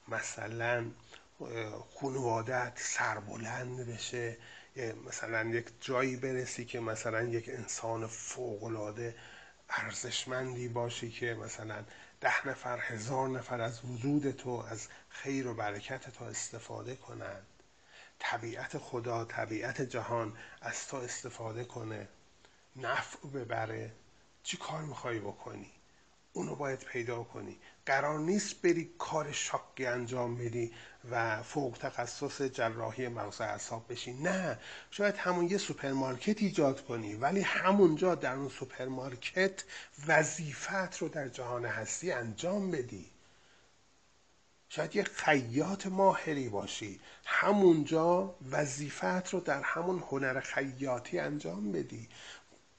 مثلا 0.09 0.85
خانوادت 2.01 2.73
سربلند 2.77 3.87
بشه 3.87 4.37
مثلا 5.07 5.45
یک 5.49 5.69
جایی 5.81 6.17
برسی 6.17 6.65
که 6.65 6.81
مثلا 6.81 7.23
یک 7.23 7.49
انسان 7.49 8.07
فوقلاده 8.07 9.17
ارزشمندی 9.69 10.69
باشی 10.69 11.11
که 11.11 11.35
مثلا 11.35 11.85
ده 12.21 12.49
نفر 12.49 12.79
هزار 12.81 13.29
نفر 13.29 13.61
از 13.61 13.85
وجود 13.85 14.31
تو 14.31 14.51
از 14.51 14.89
خیر 15.09 15.47
و 15.47 15.55
برکت 15.55 16.11
تو 16.11 16.25
استفاده 16.25 16.97
کنند. 16.97 17.47
طبیعت 18.19 18.79
خدا 18.79 19.25
طبیعت 19.25 19.83
جهان 19.83 20.37
از 20.61 20.87
تو 20.87 20.97
استفاده 20.97 21.65
کنه 21.65 22.09
نفع 22.77 23.29
ببره. 23.29 23.93
چی 24.43 24.57
کار 24.57 24.83
می‌خوای 24.83 25.19
بکنی؟ 25.19 25.78
اونو 26.33 26.55
باید 26.55 26.79
پیدا 26.79 27.23
کنی. 27.23 27.59
قرار 27.87 28.19
نیست 28.19 28.63
بری 28.63 28.95
کار 28.99 29.33
شاقی 29.33 29.87
انجام 29.87 30.37
بدی 30.37 30.73
و 31.11 31.43
فوق 31.43 31.79
تخصص 31.79 32.43
جراحی 32.43 33.09
مغز 33.09 33.41
اعصاب 33.41 33.93
بشی. 33.93 34.13
نه 34.13 34.59
شاید 34.91 35.17
همون 35.17 35.49
یه 35.49 35.59
سوپرمارکت 35.59 36.43
ایجاد 36.43 36.85
کنی 36.85 37.15
ولی 37.15 37.41
همونجا 37.41 38.15
در 38.15 38.35
اون 38.35 38.49
سوپرمارکت 38.49 39.65
وظیفت 40.07 40.99
رو 40.99 41.09
در 41.09 41.29
جهان 41.29 41.65
هستی 41.65 42.13
انجام 42.13 42.71
بدی. 42.71 43.11
شاید 44.69 44.97
یه 44.97 45.03
خیاط 45.03 45.87
ماهری 45.87 46.49
باشی. 46.49 47.01
همونجا 47.25 48.35
وظیفت 48.51 49.35
رو 49.35 49.41
در 49.41 49.63
همون 49.63 50.05
هنر 50.11 50.41
خیاطی 50.41 51.19
انجام 51.19 51.73
بدی. 51.73 52.09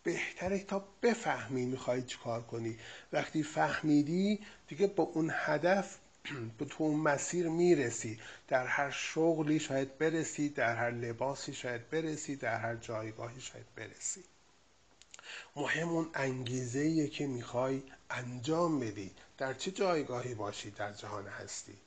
بهتره 0.03 0.59
تا 0.59 0.87
بفهمی 1.01 1.65
می‌خوای 1.65 2.01
چیکار 2.01 2.41
کنی. 2.41 2.79
وقتی 3.13 3.43
فهمیدی 3.43 4.39
دیگه 4.67 4.87
با 4.87 5.03
اون 5.03 5.31
هدف 5.33 5.97
به 6.57 6.65
تو 6.65 6.83
اون 6.83 6.99
مسیر 6.99 7.49
می‌رسی. 7.49 8.19
در 8.47 8.67
هر 8.67 8.89
شغلی 8.91 9.59
شاید 9.59 9.97
برسی 9.97 10.49
در 10.49 10.75
هر 10.75 10.91
لباسی 10.91 11.53
شاید 11.53 11.89
برسی 11.89 12.35
در 12.35 12.59
هر 12.59 12.75
جایگاهی 12.75 13.41
شاید 13.41 13.65
برسی. 13.75 14.23
مهم 15.55 15.89
اون 15.89 16.09
انگیزه 16.13 17.07
که 17.07 17.27
می‌خوای 17.27 17.83
انجام 18.09 18.79
بدی. 18.79 19.11
در 19.37 19.53
چه 19.53 19.71
جایگاهی 19.71 20.35
باشی 20.35 20.71
در 20.71 20.93
جهان 20.93 21.27
هستی؟ 21.27 21.77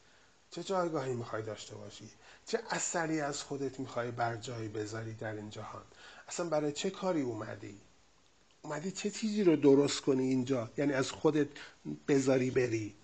چه 0.50 0.62
جایگاهی 0.62 1.14
می‌خوای 1.14 1.42
داشته 1.42 1.74
باشی؟ 1.74 2.10
چه 2.46 2.60
اثری 2.70 3.20
از 3.20 3.42
خودت 3.42 3.80
می‌خوای 3.80 4.10
بر 4.10 4.36
جایی 4.36 4.68
بذاری 4.68 5.14
در 5.14 5.32
این 5.32 5.50
جهان؟ 5.50 5.84
اصلا 6.28 6.48
برای 6.48 6.72
چه 6.72 6.90
کاری 6.90 7.22
اومدی؟ 7.22 7.80
اومدی 8.62 8.90
چه 8.90 9.10
چیزی 9.10 9.44
رو 9.44 9.56
درست 9.56 10.00
کنی 10.00 10.22
اینجا؟ 10.22 10.70
یعنی 10.76 10.92
از 10.92 11.10
خودت 11.10 11.48
بذاری 12.08 12.50
بری. 12.50 12.94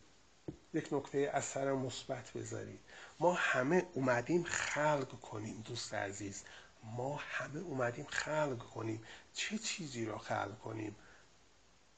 یک 0.75 0.93
نکته 0.93 1.31
اثر 1.35 1.73
مثبت 1.73 2.33
بذاری. 2.33 2.79
ما 3.21 3.33
همه 3.33 3.87
اومدیم 3.95 4.43
خلق 4.43 5.21
کنیم 5.21 5.63
دوست 5.65 5.95
عزیز. 5.95 6.43
ما 6.83 7.17
همه 7.17 7.61
اومدیم 7.61 8.07
خلق 8.09 8.59
کنیم. 8.59 9.03
چه 9.33 9.59
چیزی 9.59 10.05
رو 10.05 10.19
خلق 10.19 10.59
کنیم؟ 10.59 10.97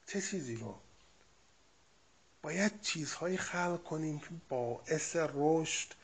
چه 0.06 0.20
چیزی 0.20 0.56
رو؟ 0.56 0.74
باید 2.42 2.80
چیزهایی 2.80 3.36
خلق 3.36 3.82
کنیم 3.82 4.18
که 4.18 4.28
باعث 4.48 5.16
رشد 5.34 5.94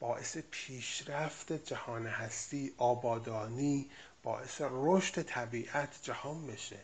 باعث 0.00 0.38
پیشرفت 0.50 1.52
جهان 1.52 2.06
هستی 2.06 2.74
آبادانی 2.76 3.90
باعث 4.22 4.60
رشد 4.60 5.22
طبیعت 5.22 6.02
جهان 6.02 6.46
بشه. 6.46 6.78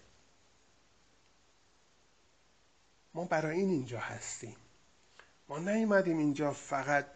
ما 3.14 3.24
برای 3.24 3.56
این 3.56 3.70
اینجا 3.70 4.00
هستیم. 4.00 4.56
ما 5.48 5.58
نیومدیم 5.58 6.18
اینجا 6.18 6.52
فقط 6.52 7.06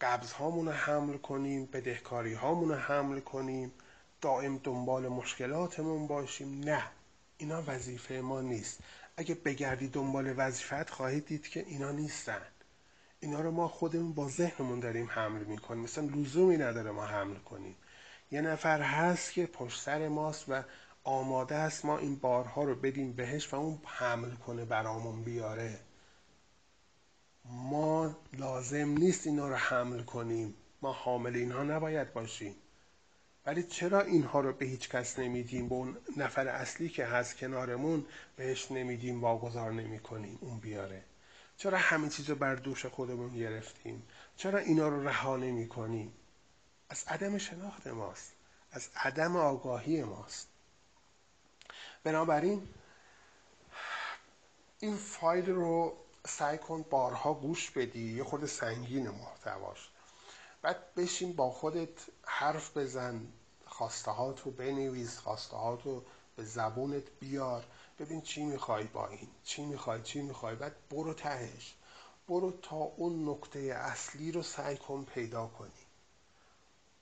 قبض 0.00 0.32
هامون 0.32 0.66
رو 0.66 0.72
حمل 0.72 1.16
کنیم 1.16 1.66
بدهکاری 1.66 2.34
هامون 2.34 2.68
رو 2.68 2.74
حمل 2.74 3.20
کنیم 3.20 3.72
دائم 4.20 4.58
دنبال 4.58 5.08
مشکلاتمون 5.08 6.06
باشیم. 6.06 6.60
نه 6.60 6.82
اینا 7.38 7.62
وظیفه 7.66 8.14
ما 8.14 8.40
نیست. 8.40 8.80
اگه 9.16 9.34
بگردی 9.34 9.88
دنبال 9.88 10.34
وظیفت 10.36 10.90
خواهید 10.90 11.26
دید 11.26 11.48
که 11.48 11.60
اینا 11.60 11.92
نیستن. 11.92 12.42
اینا 13.20 13.40
رو 13.40 13.50
ما 13.50 13.68
خودمون 13.68 14.12
با 14.12 14.28
ذهنمون 14.28 14.80
داریم 14.80 15.08
حمل 15.10 15.44
می‌کنیم. 15.44 15.82
مثلا 15.82 16.04
لزومی 16.04 16.56
نداره 16.56 16.90
ما 16.90 17.06
حمل 17.06 17.36
کنیم. 17.36 17.76
یه 18.30 18.40
نفر 18.40 18.82
هست 18.82 19.32
که 19.32 19.46
پشت 19.46 19.80
سر 19.80 20.08
ماست 20.08 20.44
و 20.48 20.62
آماده 21.04 21.54
است 21.54 21.84
ما 21.84 21.98
این 21.98 22.16
بارها 22.16 22.64
رو 22.64 22.74
بدیم 22.74 23.12
بهش 23.12 23.52
و 23.52 23.56
اون 23.56 23.78
حمل 23.84 24.30
کنه 24.30 24.64
برامون 24.64 25.22
بیاره. 25.22 25.80
ما 27.44 28.16
لازم 28.32 28.88
نیست 28.88 29.26
اینا 29.26 29.48
رو 29.48 29.54
حمل 29.54 30.02
کنیم. 30.02 30.54
ما 30.82 30.92
حامل 30.92 31.36
اینها 31.36 31.62
نباید 31.62 32.12
باشیم. 32.12 32.54
ولی 33.46 33.62
چرا 33.62 34.00
اینها 34.00 34.40
رو 34.40 34.52
به 34.52 34.66
هیچ 34.66 34.88
کس 34.88 35.18
نمیدیم؟ 35.18 35.68
به 35.68 35.74
اون 35.74 35.96
نفر 36.16 36.48
اصلی 36.48 36.88
که 36.88 37.06
هست 37.06 37.36
کنارمون 37.36 38.06
بهش 38.36 38.72
نمیدیم 38.72 39.20
واگذار 39.20 39.72
نمی 39.72 39.98
کنیم 39.98 40.38
اون 40.40 40.58
بیاره. 40.58 41.04
چرا 41.56 41.78
همه 41.78 42.08
چیز 42.08 42.30
رو 42.30 42.36
بر 42.36 42.54
دوش 42.54 42.86
خودمون 42.86 43.36
گرفتیم؟ 43.36 44.02
چرا 44.36 44.58
اینا 44.58 44.88
رو 44.88 45.08
رها 45.08 45.36
نمی 45.36 45.68
کنیم 45.68 46.12
از 46.88 47.04
عدم 47.08 47.38
شناخت 47.38 47.86
ماست. 47.86 48.32
از 48.72 48.88
عدم 48.96 49.36
آگاهی 49.36 50.02
ماست. 50.02 50.49
بنابراین 52.04 52.68
این 54.78 54.96
فایل 54.96 55.50
رو 55.50 55.96
سعی 56.26 56.58
کن 56.58 56.82
بارها 56.90 57.34
گوش 57.34 57.70
بدی 57.70 58.16
یه 58.16 58.24
خود 58.24 58.46
سنگین 58.46 59.08
محتواش. 59.08 59.90
بعد 60.62 60.94
بشین 60.94 61.32
با 61.32 61.50
خودت 61.50 61.98
حرف 62.22 62.76
بزن 62.76 63.20
خواسته 63.66 64.16
رو 64.44 64.50
بنویس 64.50 65.18
خواسته 65.18 65.56
رو 65.84 66.04
به 66.36 66.44
زبونت 66.44 67.02
بیار. 67.20 67.64
ببین 67.98 68.20
چی 68.20 68.42
می‌خوای 68.44 68.84
با 68.84 69.08
این 69.08 69.28
چی 69.44 69.62
می‌خوای 69.64 70.02
چی 70.02 70.22
می‌خوای. 70.22 70.54
بعد 70.56 70.88
برو 70.90 71.14
تهش. 71.14 71.74
برو 72.28 72.52
تا 72.62 72.76
اون 72.76 73.28
نکته 73.28 73.58
اصلی 73.58 74.32
رو 74.32 74.42
سعی 74.42 74.76
کن 74.76 75.04
پیدا 75.04 75.46
کنی. 75.46 75.70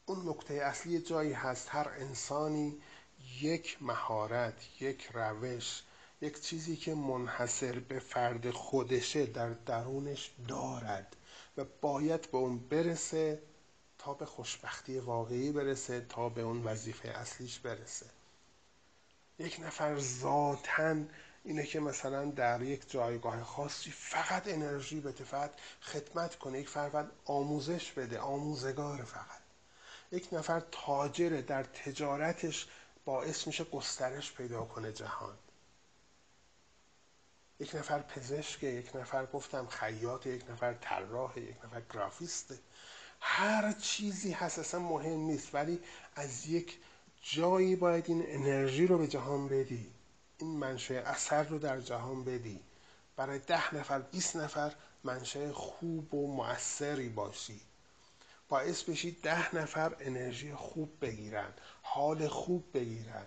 اون 0.07 0.29
نکته 0.29 0.55
اصلی 0.55 1.01
جایی 1.03 1.33
هست. 1.33 1.69
هر 1.71 1.89
انسانی 1.89 2.83
یک 3.41 3.79
مهارت 3.81 4.81
یک 4.81 5.11
روش 5.13 5.83
یک 6.21 6.41
چیزی 6.41 6.77
که 6.77 6.95
منحصر 6.95 7.79
به 7.79 7.99
فرد 7.99 8.51
خودشه 8.51 9.27
در 9.27 9.51
درونش 9.51 10.31
دارد 10.49 11.17
و 11.57 11.65
باید 11.81 12.31
به 12.31 12.39
اون 12.39 12.59
برسه 12.59 13.43
تا 13.99 14.15
به 14.15 14.27
خوشبختی 14.27 14.99
واقعی 14.99 15.53
برسه 15.53 16.01
تا 16.09 16.29
به 16.29 16.43
اون 16.43 16.65
وظیفه 16.65 17.09
اصلیش 17.09 17.59
برسه. 17.59 18.07
یک 19.39 19.61
نفر 19.61 19.99
ذاتن 19.99 21.09
اینه 21.45 21.67
که 21.67 21.81
مثلا 21.81 22.25
در 22.25 22.63
یک 22.63 22.91
جایگاه 22.91 23.45
خاصی 23.45 23.91
فقط 23.91 24.49
انرژی 24.49 25.01
بده 25.01 25.25
فقط 25.25 25.51
خدمت 25.81 26.37
کنه 26.39 26.61
یک 26.61 26.69
فرد 26.69 27.13
آموزش 27.25 27.93
بده 27.93 28.19
آموزگار 28.19 29.03
فقط. 29.03 29.39
یک 30.13 30.29
نفر 30.33 30.63
تاجره 30.73 31.43
در 31.43 31.63
تجارتش 31.63 32.67
باعث 33.09 33.47
میشه 33.47 33.65
گسترش 33.65 34.33
پیدا 34.33 34.65
کنه 34.65 34.93
جهان. 34.93 35.39
یک 37.61 37.75
نفر 37.75 38.03
پزشک 38.03 38.63
یک 38.63 38.97
نفر 38.97 39.27
گفتم 39.27 39.67
خیاط 39.67 40.27
یک 40.27 40.51
نفر 40.51 40.75
طراح 40.75 41.39
یک 41.39 41.65
نفر 41.65 41.83
گرافیسته. 41.95 42.59
هر 43.21 43.73
چیزی 43.73 44.33
هست 44.33 44.59
اصلا 44.59 44.81
مهم 44.81 45.21
نیست 45.21 45.55
ولی 45.55 45.81
از 46.17 46.47
یک 46.47 46.79
جایی 47.23 47.77
باید 47.77 48.05
این 48.09 48.25
انرژی 48.27 48.87
رو 48.87 48.99
به 48.99 49.09
جهان 49.09 49.49
بدی. 49.49 49.93
این 50.39 50.59
منشه 50.59 50.95
اثر 50.95 51.43
رو 51.43 51.59
در 51.59 51.81
جهان 51.81 52.25
بدی. 52.25 52.61
برای 53.17 53.39
ده 53.39 53.75
نفر 53.75 53.99
20 53.99 54.37
نفر 54.37 54.75
منشه 55.05 55.53
خوب 55.53 56.15
و 56.15 56.35
موثری 56.37 57.09
باشی. 57.09 57.61
باعث 58.49 58.83
بشی 58.83 59.11
ده 59.11 59.57
نفر 59.57 59.97
انرژی 60.01 60.55
خوب 60.55 61.01
بگیرن 61.01 61.53
حال 61.83 62.29
خوب 62.29 62.65
بگیرن. 62.75 63.27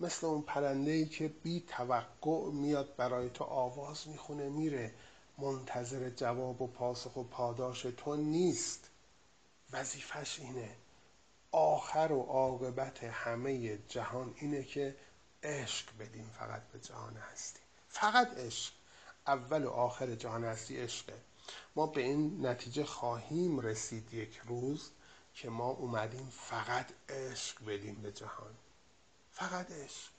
مثل 0.00 0.26
اون 0.26 0.42
پرنده 0.42 0.90
ای 0.90 1.06
که 1.06 1.28
بی 1.28 1.64
توقع 1.68 2.50
میاد 2.50 2.96
برای 2.96 3.30
تو 3.30 3.44
آواز 3.44 4.08
می‌خونه 4.08 4.48
میره. 4.48 4.94
منتظر 5.38 6.10
جواب 6.10 6.62
و 6.62 6.66
پاسخ 6.66 7.16
و 7.16 7.22
پاداش 7.22 7.82
تو 7.82 8.16
نیست. 8.16 8.90
وظیفش 9.72 10.40
اینه. 10.40 10.70
آخر 11.52 12.12
و 12.12 12.22
عاقبت 12.22 13.04
همه 13.04 13.78
جهان 13.88 14.34
اینه 14.36 14.64
که 14.64 14.96
عشق 15.42 15.86
بدیم 15.98 16.30
فقط 16.38 16.62
به 16.72 16.78
جهان 16.78 17.16
هستی. 17.16 17.60
فقط 17.88 18.38
عشق. 18.38 18.72
اول 19.26 19.64
و 19.64 19.70
آخر 19.70 20.14
جهان 20.14 20.44
هستی 20.44 20.76
عشقه. 20.76 21.20
ما 21.76 21.86
به 21.86 22.00
این 22.02 22.46
نتیجه 22.46 22.84
خواهیم 22.84 23.60
رسید 23.60 24.14
یک 24.14 24.40
روز 24.44 24.90
که 25.34 25.50
ما 25.50 25.68
اومدیم 25.68 26.28
فقط 26.32 26.86
عشق 27.08 27.64
بدیم 27.64 27.94
به 27.94 28.12
جهان. 28.12 28.54
فقط 29.32 29.70
عشق. 29.70 30.10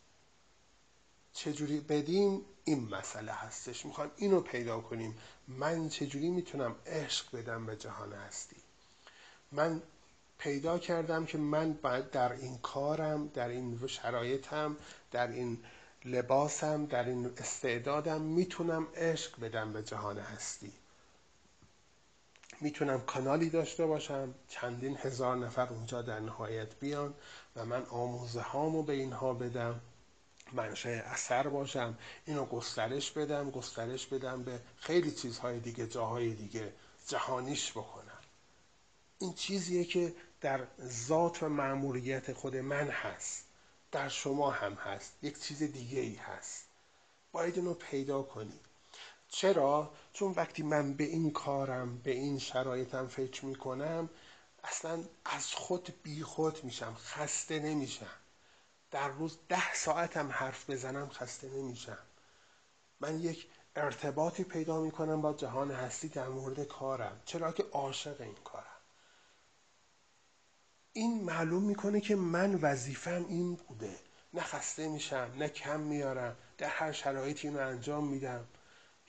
چجوری 1.34 1.80
بدیم؟ 1.80 2.46
این 2.64 2.90
مسئله 2.90 3.32
هستش. 3.32 3.86
می‌خوایم 3.86 4.12
اینو 4.16 4.42
پیدا 4.42 4.82
کنیم. 4.82 5.18
من 5.48 5.90
چجوری 5.90 6.30
می‌تونم 6.30 6.76
عشق 6.86 7.36
بدم 7.36 7.66
به 7.66 7.76
جهان 7.76 8.14
هستی؟ 8.14 8.58
من 9.52 9.82
پیدا 10.38 10.80
کردم 10.80 11.26
که 11.26 11.38
من 11.38 11.74
باید 11.74 12.10
در 12.12 12.32
این 12.32 12.58
کارم 12.58 13.28
در 13.28 13.48
این 13.48 13.88
شرایطم 13.88 14.78
در 15.12 15.28
این 15.28 15.64
لباسم 16.06 16.86
در 16.86 17.04
این 17.04 17.26
استعدادم 17.38 18.22
می‌تونم 18.22 18.88
عشق 18.96 19.40
بدم 19.40 19.74
به 19.74 19.84
جهان 19.84 20.18
هستی. 20.20 20.74
می‌تونم 22.62 23.02
کانالی 23.02 23.50
داشته 23.50 23.86
باشم 23.86 24.34
چندین 24.48 24.98
هزار 24.98 25.38
نفر 25.38 25.68
اونجا 25.70 26.02
در 26.02 26.20
نهایت 26.20 26.76
بیان 26.80 27.14
و 27.56 27.66
من 27.66 27.86
آموزه 27.86 28.42
هامو 28.42 28.84
به 28.84 28.94
اینها 28.94 29.34
بدم 29.34 29.82
منشه 30.54 30.90
اثر 30.90 31.48
باشم 31.48 31.98
اینو 32.26 32.46
گسترش 32.46 33.12
بدم 33.12 33.52
گسترش 33.52 34.08
بدم 34.08 34.44
به 34.44 34.60
خیلی 34.78 35.12
چیزهای 35.12 35.60
دیگه 35.60 35.88
جاهای 35.88 36.34
دیگه 36.34 36.74
جهانیش 37.08 37.72
بکنم. 37.72 38.20
این 39.20 39.34
چیزیه 39.34 39.86
که 39.86 40.14
در 40.42 40.68
ذات 40.82 41.44
و 41.44 41.50
معمولیت 41.50 42.34
خود 42.34 42.56
من 42.56 42.88
هست 42.88 43.46
در 43.92 44.10
شما 44.10 44.52
هم 44.52 44.74
هست 44.74 45.14
یک 45.22 45.40
چیز 45.40 45.64
دیگه 45.64 46.00
ای 46.00 46.16
هست. 46.16 46.66
باید 47.32 47.58
اینو 47.58 47.74
پیدا 47.74 48.22
کنی 48.24 48.60
چرا؟ 49.34 49.94
چون 50.14 50.32
وقتی 50.32 50.64
من 50.64 50.94
به 50.94 51.04
این 51.04 51.32
کارم 51.32 51.98
به 51.98 52.12
این 52.12 52.40
شرایطم 52.40 53.08
فکر 53.08 53.46
می‌کنم 53.46 54.10
اصلا 54.64 55.04
از 55.26 55.54
خود 55.54 55.94
بی 56.04 56.24
خود 56.24 56.64
میشم 56.64 56.96
خسته 56.96 57.60
نمیشم. 57.60 58.16
در 58.92 59.08
روز 59.08 59.38
ده 59.50 59.74
ساعتم 59.74 60.32
حرف 60.32 60.70
بزنم 60.70 61.10
خسته 61.10 61.50
نمیشم. 61.50 61.98
من 63.00 63.20
یک 63.20 63.48
ارتباطی 63.76 64.44
پیدا 64.44 64.82
می‌کنم 64.82 65.22
با 65.22 65.34
جهان 65.34 65.72
هستی 65.72 66.08
در 66.10 66.28
مورد 66.28 66.64
کارم 66.64 67.22
چرا 67.26 67.52
که 67.52 67.64
عاشق 67.72 68.22
این 68.22 68.36
کارم. 68.44 68.66
این 70.94 71.24
معلوم 71.24 71.64
می‌کنه 71.64 72.02
که 72.02 72.16
من 72.16 72.56
وظیفم 72.56 73.26
این 73.30 73.56
بوده. 73.56 74.00
نه 74.34 74.42
خسته 74.42 74.88
میشم 74.88 75.32
نه 75.38 75.50
کم 75.50 75.80
میارم 75.80 76.38
در 76.58 76.70
هر 76.70 76.92
شرایطی 76.92 77.48
اینو 77.48 77.60
انجام 77.60 78.08
میدم. 78.08 78.48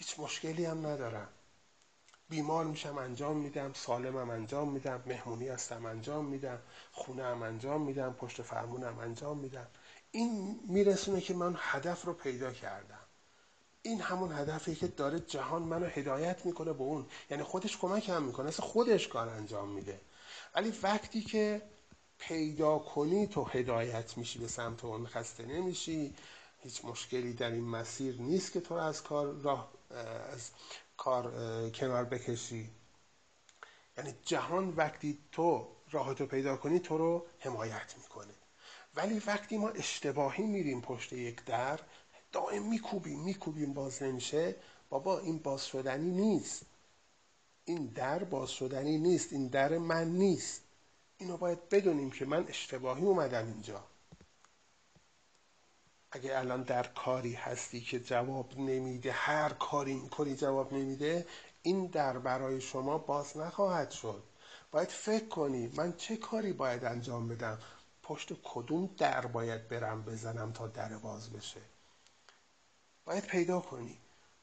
هیچ 0.03 0.21
مشکلی 0.21 0.65
هم 0.65 0.87
ندارم. 0.87 1.29
بیمار 2.29 2.65
میشم 2.65 2.99
انجام 2.99 3.37
میدم 3.37 3.73
سالمم 3.73 4.31
انجام 4.31 4.69
میدم 4.69 5.03
مهمونی 5.07 5.49
هستم 5.49 5.87
انجام 5.87 6.25
میدم 6.25 6.59
خونه 6.93 7.25
هم 7.25 7.43
انجام 7.43 7.83
میدم 7.83 8.13
پشت 8.13 8.43
فرمونم 8.43 8.99
انجام 8.99 9.39
میدم. 9.39 9.67
این 10.11 10.61
میرسونه 10.69 11.21
که 11.21 11.35
من 11.35 11.57
هدف 11.59 12.05
رو 12.05 12.13
پیدا 12.13 12.53
کردم. 12.53 12.99
این 13.83 14.01
همون 14.01 14.33
هدفی 14.33 14.75
که 14.75 14.87
داره 14.87 15.21
جهان 15.21 15.63
منو 15.63 15.87
هدایت 15.87 16.47
می‌کنه 16.47 16.73
به 16.73 16.83
اون. 16.83 17.07
یعنی 17.31 17.43
خودش 17.43 17.79
کمک 17.79 18.09
هم 18.09 18.23
می‌کنه. 18.23 18.49
اصلا 18.49 18.67
خودش 18.67 19.09
کار 19.09 19.29
انجام 19.29 19.69
میده. 19.69 20.01
ولی 20.55 20.73
وقتی 20.83 21.21
که 21.21 21.63
پیدا 22.19 22.79
کنی 22.79 23.27
تو 23.27 23.45
هدایت 23.45 24.19
میشی 24.19 24.39
به 24.39 24.49
سمت 24.49 24.85
اون 24.85 25.07
خسته 25.07 25.47
نمیشی. 25.47 26.15
هیچ 26.65 26.85
مشکلی 26.85 27.33
در 27.33 27.51
این 27.51 27.65
مسیر 27.65 28.21
نیست 28.21 28.53
که 28.53 28.61
تو 28.61 28.75
از 28.75 29.03
کار 29.03 29.27
راه 29.27 29.71
از 30.33 30.51
کار 30.97 31.31
کنار 31.71 32.05
بکشی. 32.05 32.71
یعنی 33.99 34.15
جهان 34.25 34.69
وقتی 34.69 35.19
تو 35.33 35.69
راه 35.91 36.15
تو 36.15 36.27
پیدا 36.27 36.57
کنی 36.57 36.81
تو 36.81 36.99
رو 36.99 37.27
حمایت 37.39 37.95
می‌کنه. 37.99 38.35
ولی 38.95 39.19
وقتی 39.27 39.59
ما 39.59 39.69
اشتباهی 39.69 40.45
میریم 40.45 40.81
پشت 40.81 41.13
یک 41.13 41.45
در 41.45 41.81
دائم 42.33 42.69
میکوبیم 42.69 43.21
میکوبیم 43.21 43.73
باز 43.73 44.03
نمیشه 44.03 44.57
بابا 44.89 45.19
این 45.19 45.39
باز 45.39 45.67
شدنی 45.67 46.11
نیست. 46.11 46.67
این 47.65 47.87
در 47.87 48.25
باز 48.25 48.51
شدنی 48.51 48.99
نیست. 48.99 49.33
این 49.33 49.47
در 49.47 49.79
من 49.79 50.09
نیست. 50.09 50.61
اینو 51.17 51.37
باید 51.37 51.69
بدونیم 51.69 52.11
که 52.11 52.25
من 52.25 52.49
اشتباهی 52.49 53.05
اومدم 53.05 53.47
اینجا. 53.47 53.85
اگه 56.15 56.39
الان 56.39 56.63
در 56.63 56.83
کاری 56.83 57.35
هستی 57.35 57.81
که 57.81 58.01
جواب 58.01 58.59
نمیده 58.59 59.13
هر 59.13 59.49
کاری 59.49 59.95
می‌کنی 59.95 60.37
جواب 60.37 60.75
نمیده 60.75 61.27
این 61.63 61.87
در 61.87 62.19
برای 62.19 62.61
شما 62.61 62.99
باز 62.99 63.37
نخواهد 63.37 63.91
شد. 63.91 64.23
باید 64.71 64.89
فکر 64.89 65.29
کنی 65.29 65.73
من 65.77 65.97
چه 65.97 66.17
کاری 66.17 66.53
باید 66.53 66.85
انجام 66.85 67.29
بدم. 67.29 67.59
پشت 68.03 68.33
کدوم 68.43 68.91
در 68.99 69.27
باید 69.27 69.69
برم 69.69 70.03
بزنم 70.03 70.53
تا 70.53 70.67
در 70.67 70.89
باز 70.89 71.33
بشه؟ 71.33 71.61
باید 73.05 73.25
پیدا 73.25 73.61
کنی. 73.61 73.99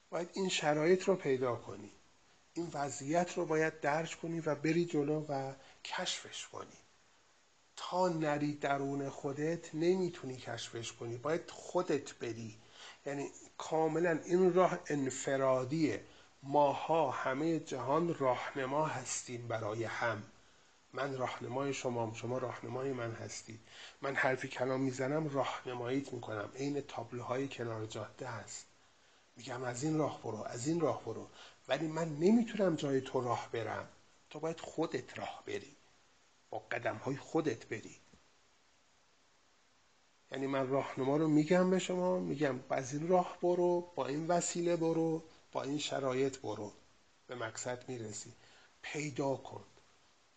باید 0.09 0.29
این 0.33 0.49
شرایط 0.49 1.03
رو 1.03 1.15
پیدا 1.15 1.55
کنی. 1.55 1.91
این 2.53 2.69
وضعیت 2.73 3.37
رو 3.37 3.45
باید 3.45 3.79
درک 3.79 4.21
کنی 4.21 4.39
و 4.39 4.55
بری 4.55 4.85
جلو 4.85 5.25
و 5.29 5.53
کشفش 5.83 6.47
کنی. 6.47 6.77
تا 7.81 8.07
نری 8.07 8.53
درون 8.53 9.09
خودت 9.09 9.75
نمی‌تونی 9.75 10.37
کشفش 10.37 10.93
کنی. 10.93 11.17
باید 11.17 11.51
خودت 11.51 12.13
بری. 12.13 12.57
یعنی 13.05 13.31
کاملا 13.57 14.19
این 14.25 14.53
راه 14.53 14.79
انفرادیه. 14.87 16.03
ماها 16.43 17.11
همه 17.11 17.59
جهان 17.59 18.15
راهنما 18.15 18.85
هستیم 18.85 19.47
برای 19.47 19.83
هم. 19.83 20.23
من 20.93 21.17
راهنمای 21.17 21.73
شما 21.73 22.11
شما 22.15 22.37
راهنمای 22.37 22.93
من 22.93 23.11
هستی 23.11 23.59
من 24.01 24.15
حرفی 24.15 24.47
کلام 24.47 24.81
می‌زنم 24.81 25.29
راهنماییت 25.29 26.13
می‌کنم. 26.13 26.49
عین 26.55 26.81
تابلوهای 26.81 27.47
کنار 27.47 27.85
جاده 27.85 28.27
هست. 28.27 28.65
میگم 29.35 29.63
از 29.63 29.83
این 29.83 29.97
راه 29.97 30.21
برو 30.23 30.43
از 30.43 30.67
این 30.67 30.79
راه 30.79 31.03
برو. 31.03 31.27
ولی 31.67 31.87
من 31.87 32.09
نمی‌تونم 32.15 32.75
جای 32.75 33.01
تو 33.01 33.21
راه 33.21 33.49
برم. 33.51 33.87
تو 34.29 34.39
باید 34.39 34.59
خودت 34.59 35.19
راه 35.19 35.43
بری. 35.47 35.75
با 36.49 36.59
قدم 36.59 36.95
های 36.95 37.17
خودت 37.17 37.65
بری. 37.65 37.95
یعنی 40.31 40.47
من 40.47 40.67
راهنما 40.67 41.17
رو 41.17 41.27
میگم 41.27 41.69
به 41.69 41.79
شما 41.79 42.19
میگم 42.19 42.59
از 42.69 42.93
این 42.93 43.07
راه 43.07 43.37
برو 43.41 43.91
با 43.95 44.07
این 44.07 44.27
وسیله 44.27 44.75
برو 44.75 45.23
با 45.51 45.63
این 45.63 45.79
شرایط 45.79 46.37
برو. 46.37 46.71
به 47.27 47.35
مقصد 47.35 47.89
می‌رسی. 47.89 48.33
پیدا 48.81 49.35
کن. 49.35 49.63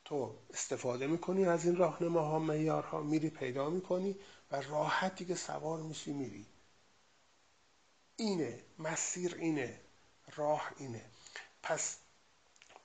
تو 0.04 0.34
استفاده 0.50 1.06
می‌کنی 1.06 1.44
از 1.44 1.64
این 1.64 1.76
راهنماها 1.76 2.38
معیارها 2.38 3.02
میری 3.02 3.30
پیدا 3.30 3.70
می‌کنی 3.70 4.16
و 4.50 4.56
راحت 4.60 5.14
دیگه 5.14 5.34
سوار 5.34 5.80
میشی 5.80 6.12
میری. 6.12 6.46
اینه. 8.16 8.60
مسیر 8.78 9.34
اینه. 9.34 9.80
راه 10.36 10.72
اینه. 10.78 11.04
پس 11.62 11.98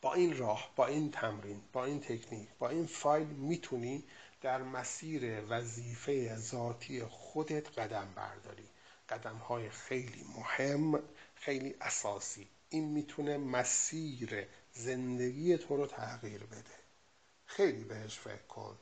با 0.07 0.13
این 0.13 0.37
راه 0.37 0.71
با 0.75 0.87
این 0.87 1.11
تمرین 1.11 1.61
با 1.73 1.85
این 1.85 1.99
تکنیک 1.99 2.49
با 2.59 2.69
این 2.69 2.85
فایل 2.85 3.27
می‌تونی 3.27 4.03
در 4.41 4.61
مسیر 4.61 5.43
وظیفه 5.49 6.35
ذاتی 6.35 7.03
خودت 7.03 7.79
قدم 7.79 8.13
برداری. 8.15 8.69
قدم 9.09 9.35
های 9.35 9.69
خیلی 9.69 10.25
مهم 10.37 11.03
خیلی 11.35 11.75
اساسی. 11.81 12.47
این 12.69 12.85
می‌تونه 12.85 13.37
مسیر 13.37 14.47
زندگی 14.73 15.57
تو 15.57 15.77
رو 15.77 15.87
تغییر 15.87 16.43
بده. 16.43 16.77
خیلی 17.45 17.83
بهش 17.83 18.19
فکر 18.19 18.47
کن. 18.47 18.77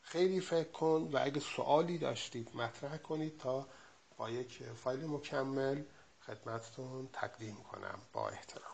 خیلی 0.00 0.40
فکر 0.40 0.70
کن 0.70 1.10
و 1.12 1.18
اگه 1.22 1.40
سوالی 1.40 1.98
داشتید 1.98 2.56
مطرح 2.56 2.96
کنید 2.96 3.38
تا 3.38 3.68
با 4.16 4.30
یک 4.30 4.62
فایل 4.62 5.06
مکمل 5.06 5.82
خدمتتون 6.20 7.08
تقدیم 7.12 7.56
کنم. 7.56 7.98
با 8.12 8.28
احترام. 8.28 8.73